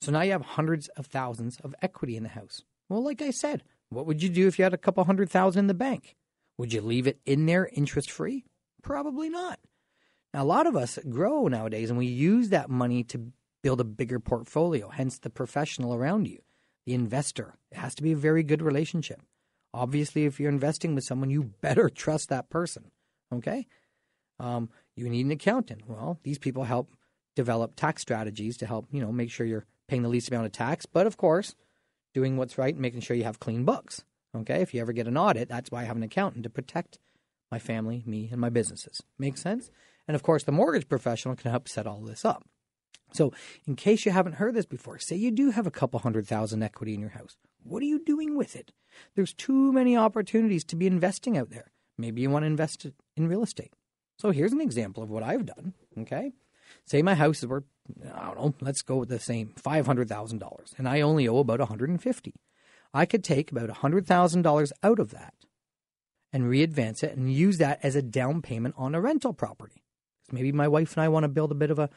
so 0.00 0.12
now 0.12 0.20
you 0.20 0.32
have 0.32 0.42
hundreds 0.42 0.88
of 0.88 1.06
thousands 1.06 1.58
of 1.60 1.74
equity 1.82 2.16
in 2.16 2.22
the 2.22 2.28
house. 2.28 2.62
Well 2.88 3.02
like 3.02 3.22
i 3.22 3.30
said 3.30 3.62
what 3.90 4.06
would 4.06 4.22
you 4.22 4.28
do 4.28 4.46
if 4.46 4.58
you 4.58 4.64
had 4.64 4.74
a 4.74 4.78
couple 4.78 5.02
hundred 5.04 5.30
thousand 5.30 5.60
in 5.60 5.66
the 5.66 5.74
bank? 5.74 6.14
Would 6.58 6.72
you 6.72 6.82
leave 6.82 7.06
it 7.06 7.20
in 7.24 7.46
there 7.46 7.70
interest 7.72 8.10
free 8.10 8.44
probably 8.82 9.28
not. 9.28 9.58
Now 10.34 10.42
a 10.42 10.44
lot 10.44 10.66
of 10.66 10.76
us 10.76 10.98
grow 11.08 11.48
nowadays 11.48 11.90
and 11.90 11.98
we 11.98 12.06
use 12.06 12.50
that 12.50 12.70
money 12.70 13.02
to 13.04 13.32
build 13.62 13.80
a 13.80 13.84
bigger 13.84 14.20
portfolio 14.20 14.88
hence 14.88 15.18
the 15.18 15.30
professional 15.30 15.94
around 15.94 16.28
you 16.28 16.40
the 16.86 16.94
investor. 16.94 17.54
It 17.70 17.76
has 17.76 17.94
to 17.96 18.02
be 18.02 18.12
a 18.12 18.16
very 18.16 18.42
good 18.42 18.62
relationship. 18.62 19.20
Obviously 19.74 20.24
if 20.24 20.40
you're 20.40 20.48
investing 20.48 20.94
with 20.94 21.04
someone 21.04 21.30
you 21.30 21.42
better 21.60 21.88
trust 21.94 22.28
that 22.28 22.50
person 22.50 22.90
okay? 23.32 23.66
Um, 24.40 24.70
you 24.98 25.08
need 25.08 25.26
an 25.26 25.32
accountant. 25.32 25.82
Well, 25.86 26.18
these 26.22 26.38
people 26.38 26.64
help 26.64 26.90
develop 27.36 27.76
tax 27.76 28.02
strategies 28.02 28.56
to 28.58 28.66
help, 28.66 28.86
you 28.90 29.00
know, 29.00 29.12
make 29.12 29.30
sure 29.30 29.46
you're 29.46 29.66
paying 29.86 30.02
the 30.02 30.08
least 30.08 30.30
amount 30.30 30.46
of 30.46 30.52
tax, 30.52 30.86
but 30.86 31.06
of 31.06 31.16
course, 31.16 31.54
doing 32.14 32.36
what's 32.36 32.58
right 32.58 32.74
and 32.74 32.82
making 32.82 33.00
sure 33.00 33.16
you 33.16 33.24
have 33.24 33.40
clean 33.40 33.64
books. 33.64 34.04
Okay? 34.36 34.60
If 34.60 34.74
you 34.74 34.80
ever 34.80 34.92
get 34.92 35.06
an 35.06 35.16
audit, 35.16 35.48
that's 35.48 35.70
why 35.70 35.82
I 35.82 35.84
have 35.84 35.96
an 35.96 36.02
accountant 36.02 36.42
to 36.44 36.50
protect 36.50 36.98
my 37.50 37.58
family, 37.58 38.02
me, 38.06 38.28
and 38.30 38.40
my 38.40 38.50
businesses. 38.50 39.02
Makes 39.18 39.40
sense? 39.40 39.70
And 40.06 40.14
of 40.14 40.22
course, 40.22 40.44
the 40.44 40.52
mortgage 40.52 40.88
professional 40.88 41.36
can 41.36 41.50
help 41.50 41.68
set 41.68 41.86
all 41.86 42.00
this 42.00 42.24
up. 42.24 42.44
So, 43.12 43.32
in 43.66 43.74
case 43.74 44.04
you 44.04 44.12
haven't 44.12 44.34
heard 44.34 44.54
this 44.54 44.66
before, 44.66 44.98
say 44.98 45.16
you 45.16 45.30
do 45.30 45.50
have 45.50 45.66
a 45.66 45.70
couple 45.70 46.00
hundred 46.00 46.26
thousand 46.26 46.62
equity 46.62 46.92
in 46.92 47.00
your 47.00 47.10
house. 47.10 47.38
What 47.62 47.82
are 47.82 47.86
you 47.86 48.04
doing 48.04 48.36
with 48.36 48.54
it? 48.54 48.72
There's 49.14 49.32
too 49.32 49.72
many 49.72 49.96
opportunities 49.96 50.64
to 50.64 50.76
be 50.76 50.86
investing 50.86 51.38
out 51.38 51.50
there. 51.50 51.70
Maybe 51.96 52.20
you 52.20 52.30
want 52.30 52.42
to 52.42 52.48
invest 52.48 52.86
in 53.16 53.28
real 53.28 53.42
estate. 53.42 53.72
So 54.18 54.30
here's 54.30 54.52
an 54.52 54.60
example 54.60 55.02
of 55.02 55.10
what 55.10 55.22
I've 55.22 55.46
done. 55.46 55.74
Okay. 55.98 56.32
Say 56.84 57.02
my 57.02 57.14
house 57.14 57.38
is 57.38 57.46
worth, 57.46 57.64
I 58.04 58.26
don't 58.26 58.36
know, 58.36 58.54
let's 58.60 58.82
go 58.82 58.96
with 58.96 59.08
the 59.08 59.18
same 59.18 59.54
$500,000 59.60 60.78
and 60.78 60.88
I 60.88 61.00
only 61.00 61.26
owe 61.28 61.38
about 61.38 61.60
150. 61.60 62.34
I 62.92 63.06
could 63.06 63.24
take 63.24 63.50
about 63.50 63.70
$100,000 63.70 64.72
out 64.82 64.98
of 64.98 65.10
that 65.10 65.34
and 66.32 66.44
readvance 66.44 67.02
it 67.02 67.16
and 67.16 67.32
use 67.32 67.58
that 67.58 67.78
as 67.82 67.96
a 67.96 68.02
down 68.02 68.42
payment 68.42 68.74
on 68.76 68.94
a 68.94 69.00
rental 69.00 69.32
property. 69.32 69.82
Maybe 70.30 70.52
my 70.52 70.68
wife 70.68 70.94
and 70.94 71.02
I 71.02 71.08
want 71.08 71.24
to 71.24 71.28
build 71.28 71.52
a 71.52 71.56
bit 71.56 71.70
of 71.70 71.78
a, 71.78 71.88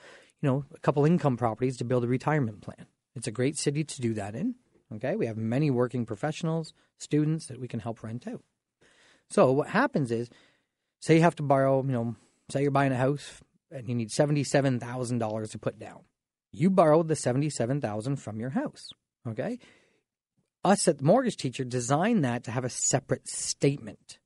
you 0.41 0.49
know, 0.49 0.65
a 0.73 0.79
couple 0.79 1.05
income 1.05 1.37
properties 1.37 1.77
to 1.77 1.83
build 1.83 2.03
a 2.03 2.07
retirement 2.07 2.61
plan. 2.61 2.85
It's 3.15 3.27
a 3.27 3.31
great 3.31 3.57
city 3.57 3.83
to 3.83 4.01
do 4.01 4.13
that 4.13 4.35
in. 4.35 4.55
Okay. 4.93 5.15
We 5.15 5.25
have 5.25 5.37
many 5.37 5.69
working 5.69 6.05
professionals, 6.05 6.73
students 6.97 7.47
that 7.47 7.59
we 7.59 7.67
can 7.67 7.81
help 7.81 8.03
rent 8.03 8.27
out. 8.27 8.43
So 9.29 9.51
what 9.51 9.69
happens 9.69 10.11
is 10.11 10.29
say 11.01 11.15
you 11.15 11.21
have 11.21 11.35
to 11.35 11.43
borrow, 11.43 11.83
you 11.83 11.91
know, 11.91 12.15
say 12.49 12.61
you're 12.61 12.71
buying 12.71 12.93
a 12.93 12.97
house 12.97 13.41
and 13.69 13.89
you 13.89 13.95
need 13.95 14.09
$77,000 14.09 15.51
to 15.51 15.59
put 15.59 15.77
down. 15.77 16.01
You 16.51 16.69
borrowed 16.69 17.07
the 17.07 17.15
77,000 17.15 18.15
from 18.17 18.39
your 18.39 18.51
house, 18.51 18.89
okay? 19.27 19.59
Us 20.63 20.87
at 20.87 20.99
the 20.99 21.03
mortgage 21.03 21.37
teacher 21.37 21.63
designed 21.63 22.23
that 22.23 22.43
to 22.43 22.51
have 22.51 22.65
a 22.65 22.69
separate 22.69 23.27
statement. 23.27 24.19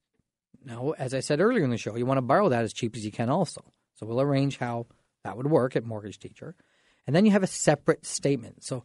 Now, 0.63 0.91
as 0.97 1.13
I 1.13 1.19
said 1.19 1.39
earlier 1.39 1.63
in 1.63 1.69
the 1.69 1.77
show, 1.77 1.95
you 1.95 2.05
want 2.05 2.17
to 2.17 2.23
borrow 2.23 2.49
that 2.49 2.63
as 2.63 2.73
cheap 2.73 2.95
as 2.95 3.05
you 3.05 3.11
can 3.11 3.29
also. 3.29 3.63
So 3.95 4.05
we'll 4.05 4.21
arrange 4.21 4.57
how 4.57 4.87
that 5.23 5.37
would 5.37 5.47
work 5.47 5.75
at 5.75 5.85
mortgage 5.85 6.19
teacher. 6.19 6.55
And 7.07 7.15
then 7.15 7.25
you 7.25 7.31
have 7.31 7.43
a 7.43 7.47
separate 7.47 8.05
statement. 8.05 8.63
So 8.63 8.83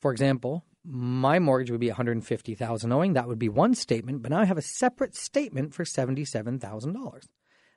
for 0.00 0.12
example, 0.12 0.64
my 0.84 1.38
mortgage 1.38 1.70
would 1.70 1.80
be 1.80 1.88
150,000 1.88 2.92
owing. 2.92 3.12
That 3.12 3.28
would 3.28 3.38
be 3.38 3.48
one 3.48 3.74
statement, 3.74 4.22
but 4.22 4.30
now 4.30 4.40
I 4.40 4.46
have 4.46 4.58
a 4.58 4.62
separate 4.62 5.14
statement 5.14 5.74
for 5.74 5.84
$77,000. 5.84 7.28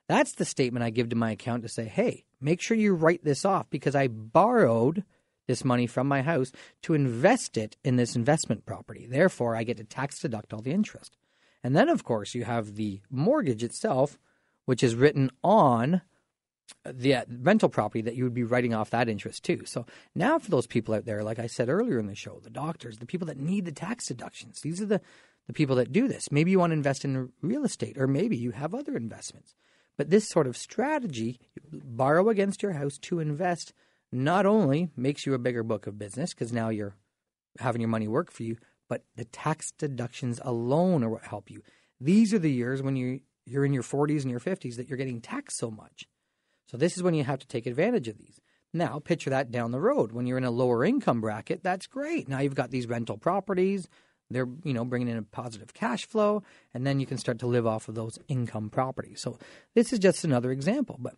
That's 0.06 0.32
the 0.32 0.44
statement 0.44 0.84
I 0.84 0.90
give 0.90 1.08
to 1.10 1.16
my 1.16 1.30
account 1.30 1.62
to 1.62 1.68
say, 1.68 1.86
"Hey, 1.86 2.24
make 2.40 2.60
sure 2.60 2.76
you 2.76 2.94
write 2.94 3.24
this 3.24 3.44
off 3.44 3.70
because 3.70 3.94
I 3.94 4.08
borrowed 4.08 5.04
this 5.46 5.64
money 5.64 5.86
from 5.86 6.06
my 6.08 6.22
house 6.22 6.52
to 6.82 6.94
invest 6.94 7.56
it 7.56 7.76
in 7.84 7.96
this 7.96 8.16
investment 8.16 8.66
property. 8.66 9.06
Therefore, 9.06 9.56
I 9.56 9.64
get 9.64 9.76
to 9.78 9.84
tax 9.84 10.18
deduct 10.18 10.52
all 10.52 10.62
the 10.62 10.72
interest." 10.72 11.16
And 11.62 11.74
then 11.74 11.88
of 11.88 12.04
course, 12.04 12.34
you 12.34 12.44
have 12.44 12.74
the 12.74 13.00
mortgage 13.10 13.62
itself, 13.62 14.18
which 14.64 14.82
is 14.82 14.94
written 14.94 15.30
on 15.42 16.02
the 16.84 17.14
uh, 17.14 17.24
rental 17.40 17.68
property 17.68 18.02
that 18.02 18.14
you 18.14 18.24
would 18.24 18.34
be 18.34 18.42
writing 18.42 18.74
off 18.74 18.90
that 18.90 19.08
interest 19.08 19.42
too. 19.42 19.62
So 19.64 19.86
now 20.14 20.38
for 20.38 20.50
those 20.50 20.66
people 20.66 20.94
out 20.94 21.04
there, 21.04 21.22
like 21.22 21.38
I 21.38 21.46
said 21.46 21.68
earlier 21.68 21.98
in 21.98 22.06
the 22.06 22.14
show, 22.14 22.40
the 22.42 22.50
doctors, 22.50 22.98
the 22.98 23.06
people 23.06 23.26
that 23.26 23.38
need 23.38 23.64
the 23.64 23.72
tax 23.72 24.06
deductions, 24.06 24.60
these 24.60 24.80
are 24.80 24.86
the, 24.86 25.00
the 25.46 25.52
people 25.52 25.76
that 25.76 25.92
do 25.92 26.08
this. 26.08 26.30
Maybe 26.30 26.50
you 26.50 26.58
want 26.58 26.70
to 26.70 26.76
invest 26.76 27.04
in 27.04 27.30
real 27.42 27.64
estate 27.64 27.98
or 27.98 28.06
maybe 28.06 28.36
you 28.36 28.52
have 28.52 28.74
other 28.74 28.96
investments. 28.96 29.54
But 29.96 30.10
this 30.10 30.28
sort 30.28 30.46
of 30.46 30.56
strategy, 30.56 31.38
borrow 31.70 32.28
against 32.28 32.62
your 32.62 32.72
house 32.72 32.98
to 32.98 33.20
invest, 33.20 33.72
not 34.10 34.46
only 34.46 34.90
makes 34.96 35.26
you 35.26 35.34
a 35.34 35.38
bigger 35.38 35.62
book 35.62 35.86
of 35.86 35.98
business 35.98 36.34
because 36.34 36.52
now 36.52 36.68
you're 36.68 36.96
having 37.58 37.80
your 37.80 37.88
money 37.88 38.08
work 38.08 38.32
for 38.32 38.42
you, 38.42 38.56
but 38.88 39.04
the 39.16 39.24
tax 39.24 39.70
deductions 39.72 40.40
alone 40.44 41.04
are 41.04 41.08
what 41.08 41.24
help 41.24 41.50
you. 41.50 41.62
These 42.00 42.34
are 42.34 42.38
the 42.38 42.50
years 42.50 42.82
when 42.82 42.96
you 42.96 43.20
you're 43.46 43.64
in 43.64 43.74
your 43.74 43.82
40s 43.82 44.22
and 44.22 44.30
your 44.30 44.40
50s 44.40 44.76
that 44.76 44.88
you're 44.88 44.96
getting 44.96 45.20
taxed 45.20 45.58
so 45.58 45.70
much. 45.70 46.08
So 46.66 46.76
this 46.76 46.96
is 46.96 47.02
when 47.02 47.14
you 47.14 47.24
have 47.24 47.38
to 47.40 47.46
take 47.46 47.66
advantage 47.66 48.08
of 48.08 48.18
these. 48.18 48.40
Now, 48.72 48.98
picture 48.98 49.30
that 49.30 49.52
down 49.52 49.70
the 49.70 49.80
road. 49.80 50.12
When 50.12 50.26
you're 50.26 50.38
in 50.38 50.44
a 50.44 50.50
lower 50.50 50.84
income 50.84 51.20
bracket, 51.20 51.62
that's 51.62 51.86
great. 51.86 52.28
Now 52.28 52.40
you've 52.40 52.56
got 52.56 52.70
these 52.70 52.88
rental 52.88 53.16
properties. 53.16 53.88
They're, 54.30 54.48
you 54.64 54.72
know, 54.72 54.84
bringing 54.84 55.08
in 55.08 55.16
a 55.16 55.22
positive 55.22 55.74
cash 55.74 56.06
flow, 56.06 56.42
and 56.72 56.86
then 56.86 56.98
you 56.98 57.06
can 57.06 57.18
start 57.18 57.38
to 57.40 57.46
live 57.46 57.66
off 57.66 57.88
of 57.88 57.94
those 57.94 58.18
income 58.26 58.70
properties. 58.70 59.20
So 59.20 59.38
this 59.74 59.92
is 59.92 59.98
just 59.98 60.24
another 60.24 60.50
example, 60.50 60.96
but 60.98 61.14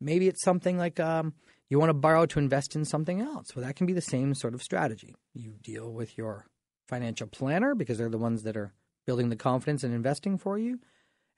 maybe 0.00 0.28
it's 0.28 0.42
something 0.42 0.78
like 0.78 0.98
um, 0.98 1.34
you 1.68 1.78
want 1.78 1.90
to 1.90 1.94
borrow 1.94 2.26
to 2.26 2.38
invest 2.38 2.74
in 2.74 2.84
something 2.84 3.20
else. 3.20 3.54
Well, 3.54 3.66
that 3.66 3.76
can 3.76 3.86
be 3.86 3.92
the 3.92 4.00
same 4.00 4.34
sort 4.34 4.54
of 4.54 4.62
strategy. 4.62 5.14
You 5.34 5.54
deal 5.62 5.92
with 5.92 6.16
your 6.16 6.46
financial 6.88 7.26
planner 7.26 7.74
because 7.74 7.98
they're 7.98 8.08
the 8.08 8.18
ones 8.18 8.44
that 8.44 8.56
are 8.56 8.72
building 9.04 9.28
the 9.28 9.36
confidence 9.36 9.84
in 9.84 9.92
investing 9.92 10.38
for 10.38 10.56
you, 10.56 10.78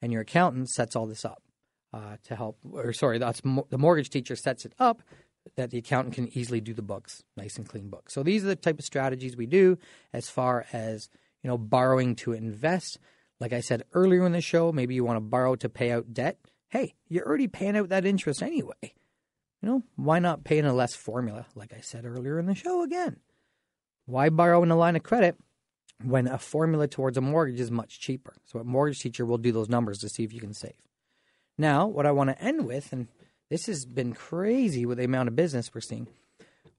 and 0.00 0.12
your 0.12 0.22
accountant 0.22 0.68
sets 0.68 0.94
all 0.94 1.06
this 1.06 1.24
up 1.24 1.42
uh, 1.92 2.16
to 2.24 2.36
help. 2.36 2.58
Or 2.70 2.92
sorry, 2.92 3.18
that's 3.18 3.40
the 3.42 3.78
mortgage 3.78 4.10
teacher 4.10 4.36
sets 4.36 4.64
it 4.64 4.74
up 4.78 5.02
that 5.56 5.70
the 5.70 5.78
accountant 5.78 6.14
can 6.14 6.36
easily 6.36 6.60
do 6.60 6.74
the 6.74 6.82
books, 6.82 7.22
nice 7.36 7.56
and 7.56 7.68
clean 7.68 7.88
books. 7.88 8.12
So 8.12 8.22
these 8.22 8.44
are 8.44 8.48
the 8.48 8.56
type 8.56 8.78
of 8.78 8.84
strategies 8.84 9.36
we 9.36 9.46
do 9.46 9.78
as 10.12 10.28
far 10.28 10.66
as 10.72 11.08
you 11.42 11.48
know 11.48 11.58
borrowing 11.58 12.16
to 12.16 12.32
invest. 12.32 12.98
Like 13.38 13.52
I 13.52 13.60
said 13.60 13.84
earlier 13.92 14.24
in 14.26 14.32
the 14.32 14.40
show, 14.40 14.72
maybe 14.72 14.94
you 14.94 15.04
want 15.04 15.16
to 15.16 15.20
borrow 15.20 15.56
to 15.56 15.68
pay 15.68 15.92
out 15.92 16.12
debt. 16.12 16.38
Hey, 16.68 16.94
you're 17.08 17.26
already 17.26 17.48
paying 17.48 17.76
out 17.76 17.90
that 17.90 18.06
interest 18.06 18.42
anyway. 18.42 18.74
You 18.82 18.92
know, 19.68 19.82
why 19.96 20.18
not 20.18 20.44
pay 20.44 20.58
in 20.58 20.64
a 20.64 20.72
less 20.72 20.94
formula? 20.94 21.46
Like 21.54 21.72
I 21.72 21.80
said 21.80 22.04
earlier 22.04 22.38
in 22.38 22.46
the 22.46 22.54
show 22.54 22.82
again. 22.82 23.18
Why 24.06 24.28
borrow 24.28 24.62
in 24.62 24.70
a 24.70 24.76
line 24.76 24.96
of 24.96 25.02
credit 25.02 25.36
when 26.02 26.28
a 26.28 26.38
formula 26.38 26.86
towards 26.86 27.18
a 27.18 27.20
mortgage 27.20 27.60
is 27.60 27.70
much 27.70 28.00
cheaper? 28.00 28.34
So 28.44 28.60
a 28.60 28.64
mortgage 28.64 29.00
teacher 29.00 29.26
will 29.26 29.38
do 29.38 29.52
those 29.52 29.68
numbers 29.68 29.98
to 29.98 30.08
see 30.08 30.24
if 30.24 30.32
you 30.32 30.40
can 30.40 30.54
save. 30.54 30.74
Now, 31.58 31.86
what 31.86 32.06
I 32.06 32.12
want 32.12 32.30
to 32.30 32.42
end 32.42 32.66
with, 32.66 32.92
and 32.92 33.08
this 33.50 33.66
has 33.66 33.84
been 33.84 34.12
crazy 34.12 34.84
with 34.84 34.98
the 34.98 35.04
amount 35.04 35.28
of 35.28 35.36
business 35.36 35.70
we're 35.74 35.80
seeing. 35.80 36.08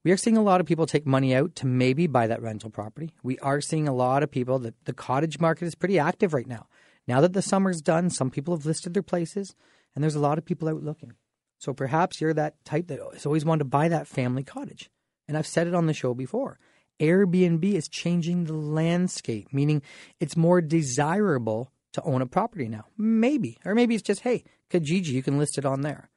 We 0.04 0.12
are 0.12 0.16
seeing 0.16 0.36
a 0.36 0.42
lot 0.42 0.60
of 0.60 0.66
people 0.66 0.86
take 0.86 1.06
money 1.06 1.34
out 1.34 1.56
to 1.56 1.66
maybe 1.66 2.06
buy 2.06 2.28
that 2.28 2.42
rental 2.42 2.70
property. 2.70 3.12
We 3.22 3.38
are 3.40 3.60
seeing 3.60 3.88
a 3.88 3.94
lot 3.94 4.22
of 4.22 4.30
people 4.30 4.58
that 4.60 4.74
the 4.84 4.92
cottage 4.92 5.40
market 5.40 5.66
is 5.66 5.74
pretty 5.74 5.98
active 5.98 6.32
right 6.32 6.46
now. 6.46 6.66
Now 7.06 7.20
that 7.20 7.32
the 7.32 7.42
summer's 7.42 7.82
done, 7.82 8.10
some 8.10 8.30
people 8.30 8.54
have 8.54 8.66
listed 8.66 8.94
their 8.94 9.02
places, 9.02 9.54
and 9.94 10.02
there's 10.02 10.14
a 10.14 10.20
lot 10.20 10.38
of 10.38 10.44
people 10.44 10.68
out 10.68 10.82
looking. 10.82 11.14
So 11.58 11.72
perhaps 11.72 12.20
you're 12.20 12.34
that 12.34 12.64
type 12.64 12.86
that 12.86 13.00
has 13.12 13.26
always 13.26 13.44
wanted 13.44 13.60
to 13.60 13.70
buy 13.70 13.88
that 13.88 14.06
family 14.06 14.44
cottage. 14.44 14.90
And 15.26 15.36
I've 15.36 15.46
said 15.46 15.66
it 15.66 15.74
on 15.74 15.86
the 15.86 15.94
show 15.94 16.14
before. 16.14 16.58
Airbnb 17.00 17.64
is 17.64 17.88
changing 17.88 18.44
the 18.44 18.54
landscape, 18.54 19.52
meaning 19.52 19.82
it's 20.20 20.36
more 20.36 20.60
desirable 20.60 21.72
to 21.92 22.02
own 22.02 22.22
a 22.22 22.26
property 22.26 22.68
now. 22.68 22.84
Maybe. 22.96 23.58
Or 23.64 23.74
maybe 23.74 23.94
it's 23.94 24.02
just, 24.02 24.20
hey, 24.20 24.44
Kijiji, 24.70 25.08
you 25.08 25.22
can 25.22 25.38
list 25.38 25.58
it 25.58 25.64
on 25.64 25.82
there. 25.82 26.10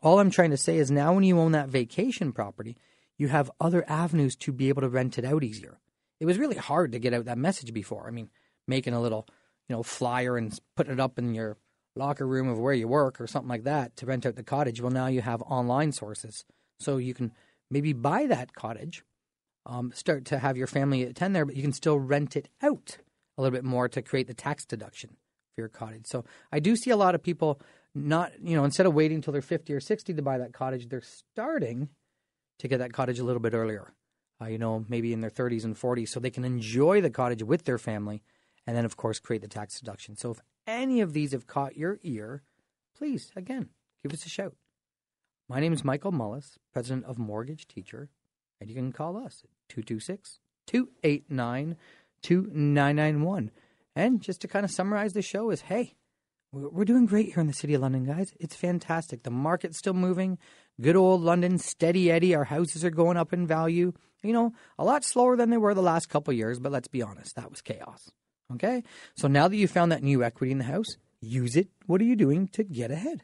All 0.00 0.18
I'm 0.18 0.30
trying 0.30 0.50
to 0.50 0.56
say 0.56 0.78
is 0.78 0.90
now 0.90 1.12
when 1.12 1.24
you 1.24 1.38
own 1.38 1.52
that 1.52 1.68
vacation 1.68 2.32
property, 2.32 2.76
you 3.16 3.28
have 3.28 3.50
other 3.60 3.84
avenues 3.88 4.34
to 4.36 4.52
be 4.52 4.68
able 4.68 4.82
to 4.82 4.88
rent 4.88 5.18
it 5.18 5.24
out 5.24 5.44
easier. 5.44 5.78
It 6.18 6.26
was 6.26 6.38
really 6.38 6.56
hard 6.56 6.92
to 6.92 6.98
get 6.98 7.14
out 7.14 7.26
that 7.26 7.38
message 7.38 7.72
before. 7.72 8.08
I 8.08 8.10
mean, 8.10 8.30
making 8.66 8.94
a 8.94 9.00
little, 9.00 9.26
you 9.68 9.76
know, 9.76 9.82
flyer 9.82 10.36
and 10.36 10.58
putting 10.76 10.92
it 10.92 11.00
up 11.00 11.18
in 11.18 11.34
your 11.34 11.56
locker 11.94 12.26
room 12.26 12.48
of 12.48 12.58
where 12.58 12.74
you 12.74 12.88
work 12.88 13.20
or 13.20 13.26
something 13.26 13.48
like 13.48 13.64
that 13.64 13.96
to 13.96 14.06
rent 14.06 14.26
out 14.26 14.34
the 14.34 14.42
cottage. 14.42 14.80
Well, 14.80 14.90
now 14.90 15.06
you 15.06 15.20
have 15.20 15.42
online 15.42 15.92
sources. 15.92 16.44
So 16.80 16.96
you 16.96 17.14
can 17.14 17.32
maybe 17.70 17.92
buy 17.92 18.26
that 18.26 18.54
cottage, 18.54 19.04
um, 19.66 19.92
start 19.94 20.24
to 20.26 20.38
have 20.38 20.56
your 20.56 20.66
family 20.66 21.04
attend 21.04 21.36
there, 21.36 21.44
but 21.44 21.54
you 21.54 21.62
can 21.62 21.72
still 21.72 21.98
rent 21.98 22.36
it 22.36 22.48
out 22.60 22.98
a 23.36 23.42
little 23.42 23.56
bit 23.56 23.64
more 23.64 23.88
to 23.88 24.02
create 24.02 24.26
the 24.26 24.34
tax 24.34 24.64
deduction 24.64 25.10
for 25.54 25.62
your 25.62 25.68
cottage. 25.68 26.06
So 26.06 26.24
I 26.50 26.60
do 26.60 26.76
see 26.76 26.90
a 26.90 26.96
lot 26.96 27.14
of 27.14 27.22
people 27.22 27.60
not, 27.94 28.32
you 28.42 28.56
know, 28.56 28.64
instead 28.64 28.86
of 28.86 28.94
waiting 28.94 29.16
until 29.16 29.32
they're 29.32 29.42
50 29.42 29.72
or 29.72 29.80
60 29.80 30.14
to 30.14 30.22
buy 30.22 30.38
that 30.38 30.52
cottage, 30.52 30.88
they're 30.88 31.02
starting 31.02 31.88
to 32.58 32.68
get 32.68 32.78
that 32.78 32.92
cottage 32.92 33.18
a 33.18 33.24
little 33.24 33.40
bit 33.40 33.54
earlier. 33.54 33.92
Uh, 34.40 34.46
you 34.46 34.58
know, 34.58 34.84
maybe 34.88 35.12
in 35.12 35.20
their 35.20 35.30
30s 35.30 35.64
and 35.64 35.76
40s, 35.76 36.08
so 36.08 36.18
they 36.18 36.30
can 36.30 36.44
enjoy 36.44 37.00
the 37.00 37.10
cottage 37.10 37.42
with 37.42 37.64
their 37.64 37.78
family 37.78 38.22
and 38.66 38.76
then, 38.76 38.84
of 38.84 38.96
course, 38.96 39.18
create 39.18 39.42
the 39.42 39.48
tax 39.48 39.78
deduction. 39.78 40.16
So 40.16 40.30
if 40.30 40.40
any 40.66 41.00
of 41.00 41.12
these 41.12 41.32
have 41.32 41.46
caught 41.46 41.76
your 41.76 41.98
ear, 42.02 42.42
please, 42.96 43.30
again, 43.36 43.70
give 44.02 44.12
us 44.12 44.24
a 44.24 44.28
shout. 44.28 44.54
My 45.48 45.60
name 45.60 45.72
is 45.72 45.84
Michael 45.84 46.12
Mullis, 46.12 46.56
president 46.72 47.04
of 47.04 47.18
Mortgage 47.18 47.66
Teacher, 47.66 48.08
and 48.60 48.70
you 48.70 48.76
can 48.76 48.92
call 48.92 49.16
us 49.16 49.42
at 49.44 49.50
226 49.68 50.40
289 50.66 51.76
2991. 52.22 53.50
And 53.94 54.20
just 54.22 54.40
to 54.40 54.48
kind 54.48 54.64
of 54.64 54.70
summarize 54.70 55.12
the 55.12 55.22
show 55.22 55.50
is 55.50 55.62
hey, 55.62 55.94
we're 56.52 56.84
doing 56.84 57.06
great 57.06 57.28
here 57.32 57.40
in 57.40 57.46
the 57.46 57.52
city 57.54 57.72
of 57.74 57.80
London, 57.80 58.04
guys. 58.04 58.34
It's 58.38 58.54
fantastic. 58.54 59.22
The 59.22 59.30
market's 59.30 59.78
still 59.78 59.94
moving. 59.94 60.38
Good 60.80 60.96
old 60.96 61.22
London, 61.22 61.58
steady 61.58 62.10
Eddie. 62.10 62.34
Our 62.34 62.44
houses 62.44 62.84
are 62.84 62.90
going 62.90 63.16
up 63.16 63.32
in 63.32 63.46
value. 63.46 63.94
You 64.22 64.32
know, 64.34 64.52
a 64.78 64.84
lot 64.84 65.02
slower 65.02 65.36
than 65.36 65.50
they 65.50 65.56
were 65.56 65.74
the 65.74 65.82
last 65.82 66.10
couple 66.10 66.34
years, 66.34 66.58
but 66.58 66.70
let's 66.70 66.88
be 66.88 67.02
honest, 67.02 67.36
that 67.36 67.50
was 67.50 67.62
chaos. 67.62 68.10
Okay? 68.52 68.82
So 69.16 69.28
now 69.28 69.48
that 69.48 69.56
you 69.56 69.66
found 69.66 69.92
that 69.92 70.02
new 70.02 70.22
equity 70.22 70.52
in 70.52 70.58
the 70.58 70.64
house, 70.64 70.96
use 71.20 71.56
it. 71.56 71.68
What 71.86 72.00
are 72.02 72.04
you 72.04 72.16
doing 72.16 72.48
to 72.48 72.64
get 72.64 72.90
ahead? 72.90 73.22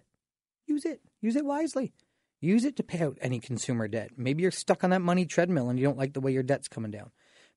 Use 0.66 0.84
it. 0.86 1.00
Use 1.20 1.36
it 1.36 1.44
wisely. 1.44 1.92
Use 2.40 2.64
it 2.64 2.76
to 2.76 2.82
pay 2.82 3.02
out 3.02 3.18
any 3.20 3.40
consumer 3.40 3.88
debt. 3.88 4.12
Maybe 4.16 4.42
you're 4.42 4.50
stuck 4.50 4.84
on 4.84 4.90
that 4.90 5.02
money 5.02 5.26
treadmill 5.26 5.68
and 5.68 5.78
you 5.78 5.84
don't 5.84 5.98
like 5.98 6.14
the 6.14 6.20
way 6.20 6.32
your 6.32 6.42
debt's 6.42 6.68
coming 6.68 6.90
down. 6.90 7.10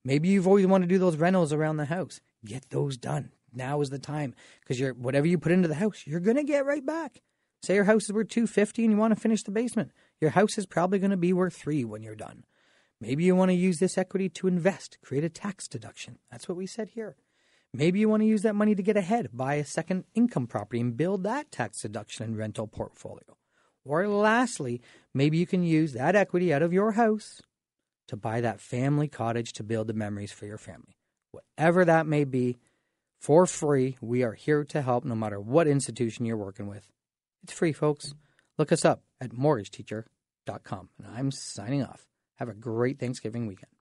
Maybe 0.04 0.30
you've 0.30 0.48
always 0.48 0.66
wanted 0.66 0.90
to 0.90 0.96
do 0.96 1.00
those 1.00 1.18
rentals 1.18 1.54
around 1.54 1.78
the 1.78 1.86
house. 1.86 2.22
Get 2.44 2.70
those 2.70 2.98
done 2.98 3.32
now 3.54 3.82
is 3.82 3.90
the 3.90 4.00
time 4.00 4.34
because 4.62 4.80
you're 4.80 4.94
whatever 4.94 5.28
you 5.28 5.38
put 5.38 5.52
into 5.52 5.68
the 5.68 5.76
house, 5.76 6.04
you're 6.06 6.20
to 6.38 6.44
get 6.44 6.66
right 6.66 6.86
back. 6.86 7.22
Say 7.64 7.76
your 7.76 7.84
house 7.84 8.06
is 8.06 8.14
worth 8.14 8.30
250 8.30 8.84
and 8.84 8.94
you 8.94 8.98
want 8.98 9.14
to 9.14 9.20
finish 9.20 9.44
the 9.44 9.52
basement. 9.52 9.92
Your 10.20 10.32
house 10.32 10.58
is 10.58 10.66
probably 10.66 11.00
to 11.12 11.18
be 11.18 11.34
worth 11.34 11.56
3 11.56 11.86
when 11.86 12.02
you're 12.02 12.16
done. 12.16 12.44
Maybe 13.00 13.24
you 13.24 13.36
want 13.36 13.50
to 13.50 13.56
use 13.56 13.78
this 13.80 13.98
equity 13.98 14.30
to 14.30 14.48
invest, 14.48 14.98
create 15.04 15.24
a 15.24 15.30
tax 15.30 15.68
deduction. 15.68 16.20
That's 16.32 16.48
what 16.48 16.58
we 16.58 16.68
said 16.68 16.90
here. 16.90 17.16
Maybe 17.74 18.00
you 18.00 18.10
want 18.10 18.22
to 18.22 18.28
use 18.28 18.42
that 18.42 18.56
money 18.56 18.76
to 18.76 18.84
get 18.84 18.98
ahead, 18.98 19.30
buy 19.34 19.56
a 19.56 19.66
second 19.66 20.06
income 20.14 20.48
property 20.48 20.80
and 20.82 20.98
build 20.98 21.24
that 21.24 21.52
tax 21.52 21.82
deduction 21.82 22.26
and 22.26 22.38
rental 22.38 22.68
portfolio. 22.68 23.38
Or 23.86 24.08
lastly, 24.08 24.82
maybe 25.14 25.38
you 25.38 25.48
can 25.48 25.64
use 25.64 25.94
that 25.94 26.16
equity 26.16 26.54
out 26.54 26.62
of 26.62 26.74
your 26.74 26.92
house 26.92 27.42
to 28.12 28.18
buy 28.18 28.42
that 28.42 28.60
family 28.60 29.08
cottage 29.08 29.54
to 29.54 29.64
build 29.64 29.88
the 29.88 29.94
memories 29.94 30.34
for 30.34 30.46
your 30.46 30.58
family. 30.58 30.98
Whatever 31.32 31.86
that 31.86 32.06
may 32.06 32.26
be, 32.26 32.58
for 33.22 33.46
free. 33.46 33.98
We 34.02 34.24
are 34.24 34.34
here 34.34 34.66
to 34.66 34.82
help 34.82 35.06
no 35.06 35.16
matter 35.16 35.40
what 35.40 35.66
institution 35.66 36.26
you're 36.26 36.36
working 36.36 36.68
with. 36.68 36.90
It's 37.42 37.54
free, 37.54 37.72
folks. 37.72 38.14
Look 38.58 38.74
us 38.74 38.84
up 38.84 39.04
at 39.22 39.32
mortgageteacher.com. 39.32 40.90
And 40.98 41.08
I'm 41.08 41.32
signing 41.32 41.84
off. 41.84 42.06
Have 42.36 42.50
a 42.50 42.54
great 42.54 43.00
Thanksgiving 43.00 43.48
weekend. 43.48 43.72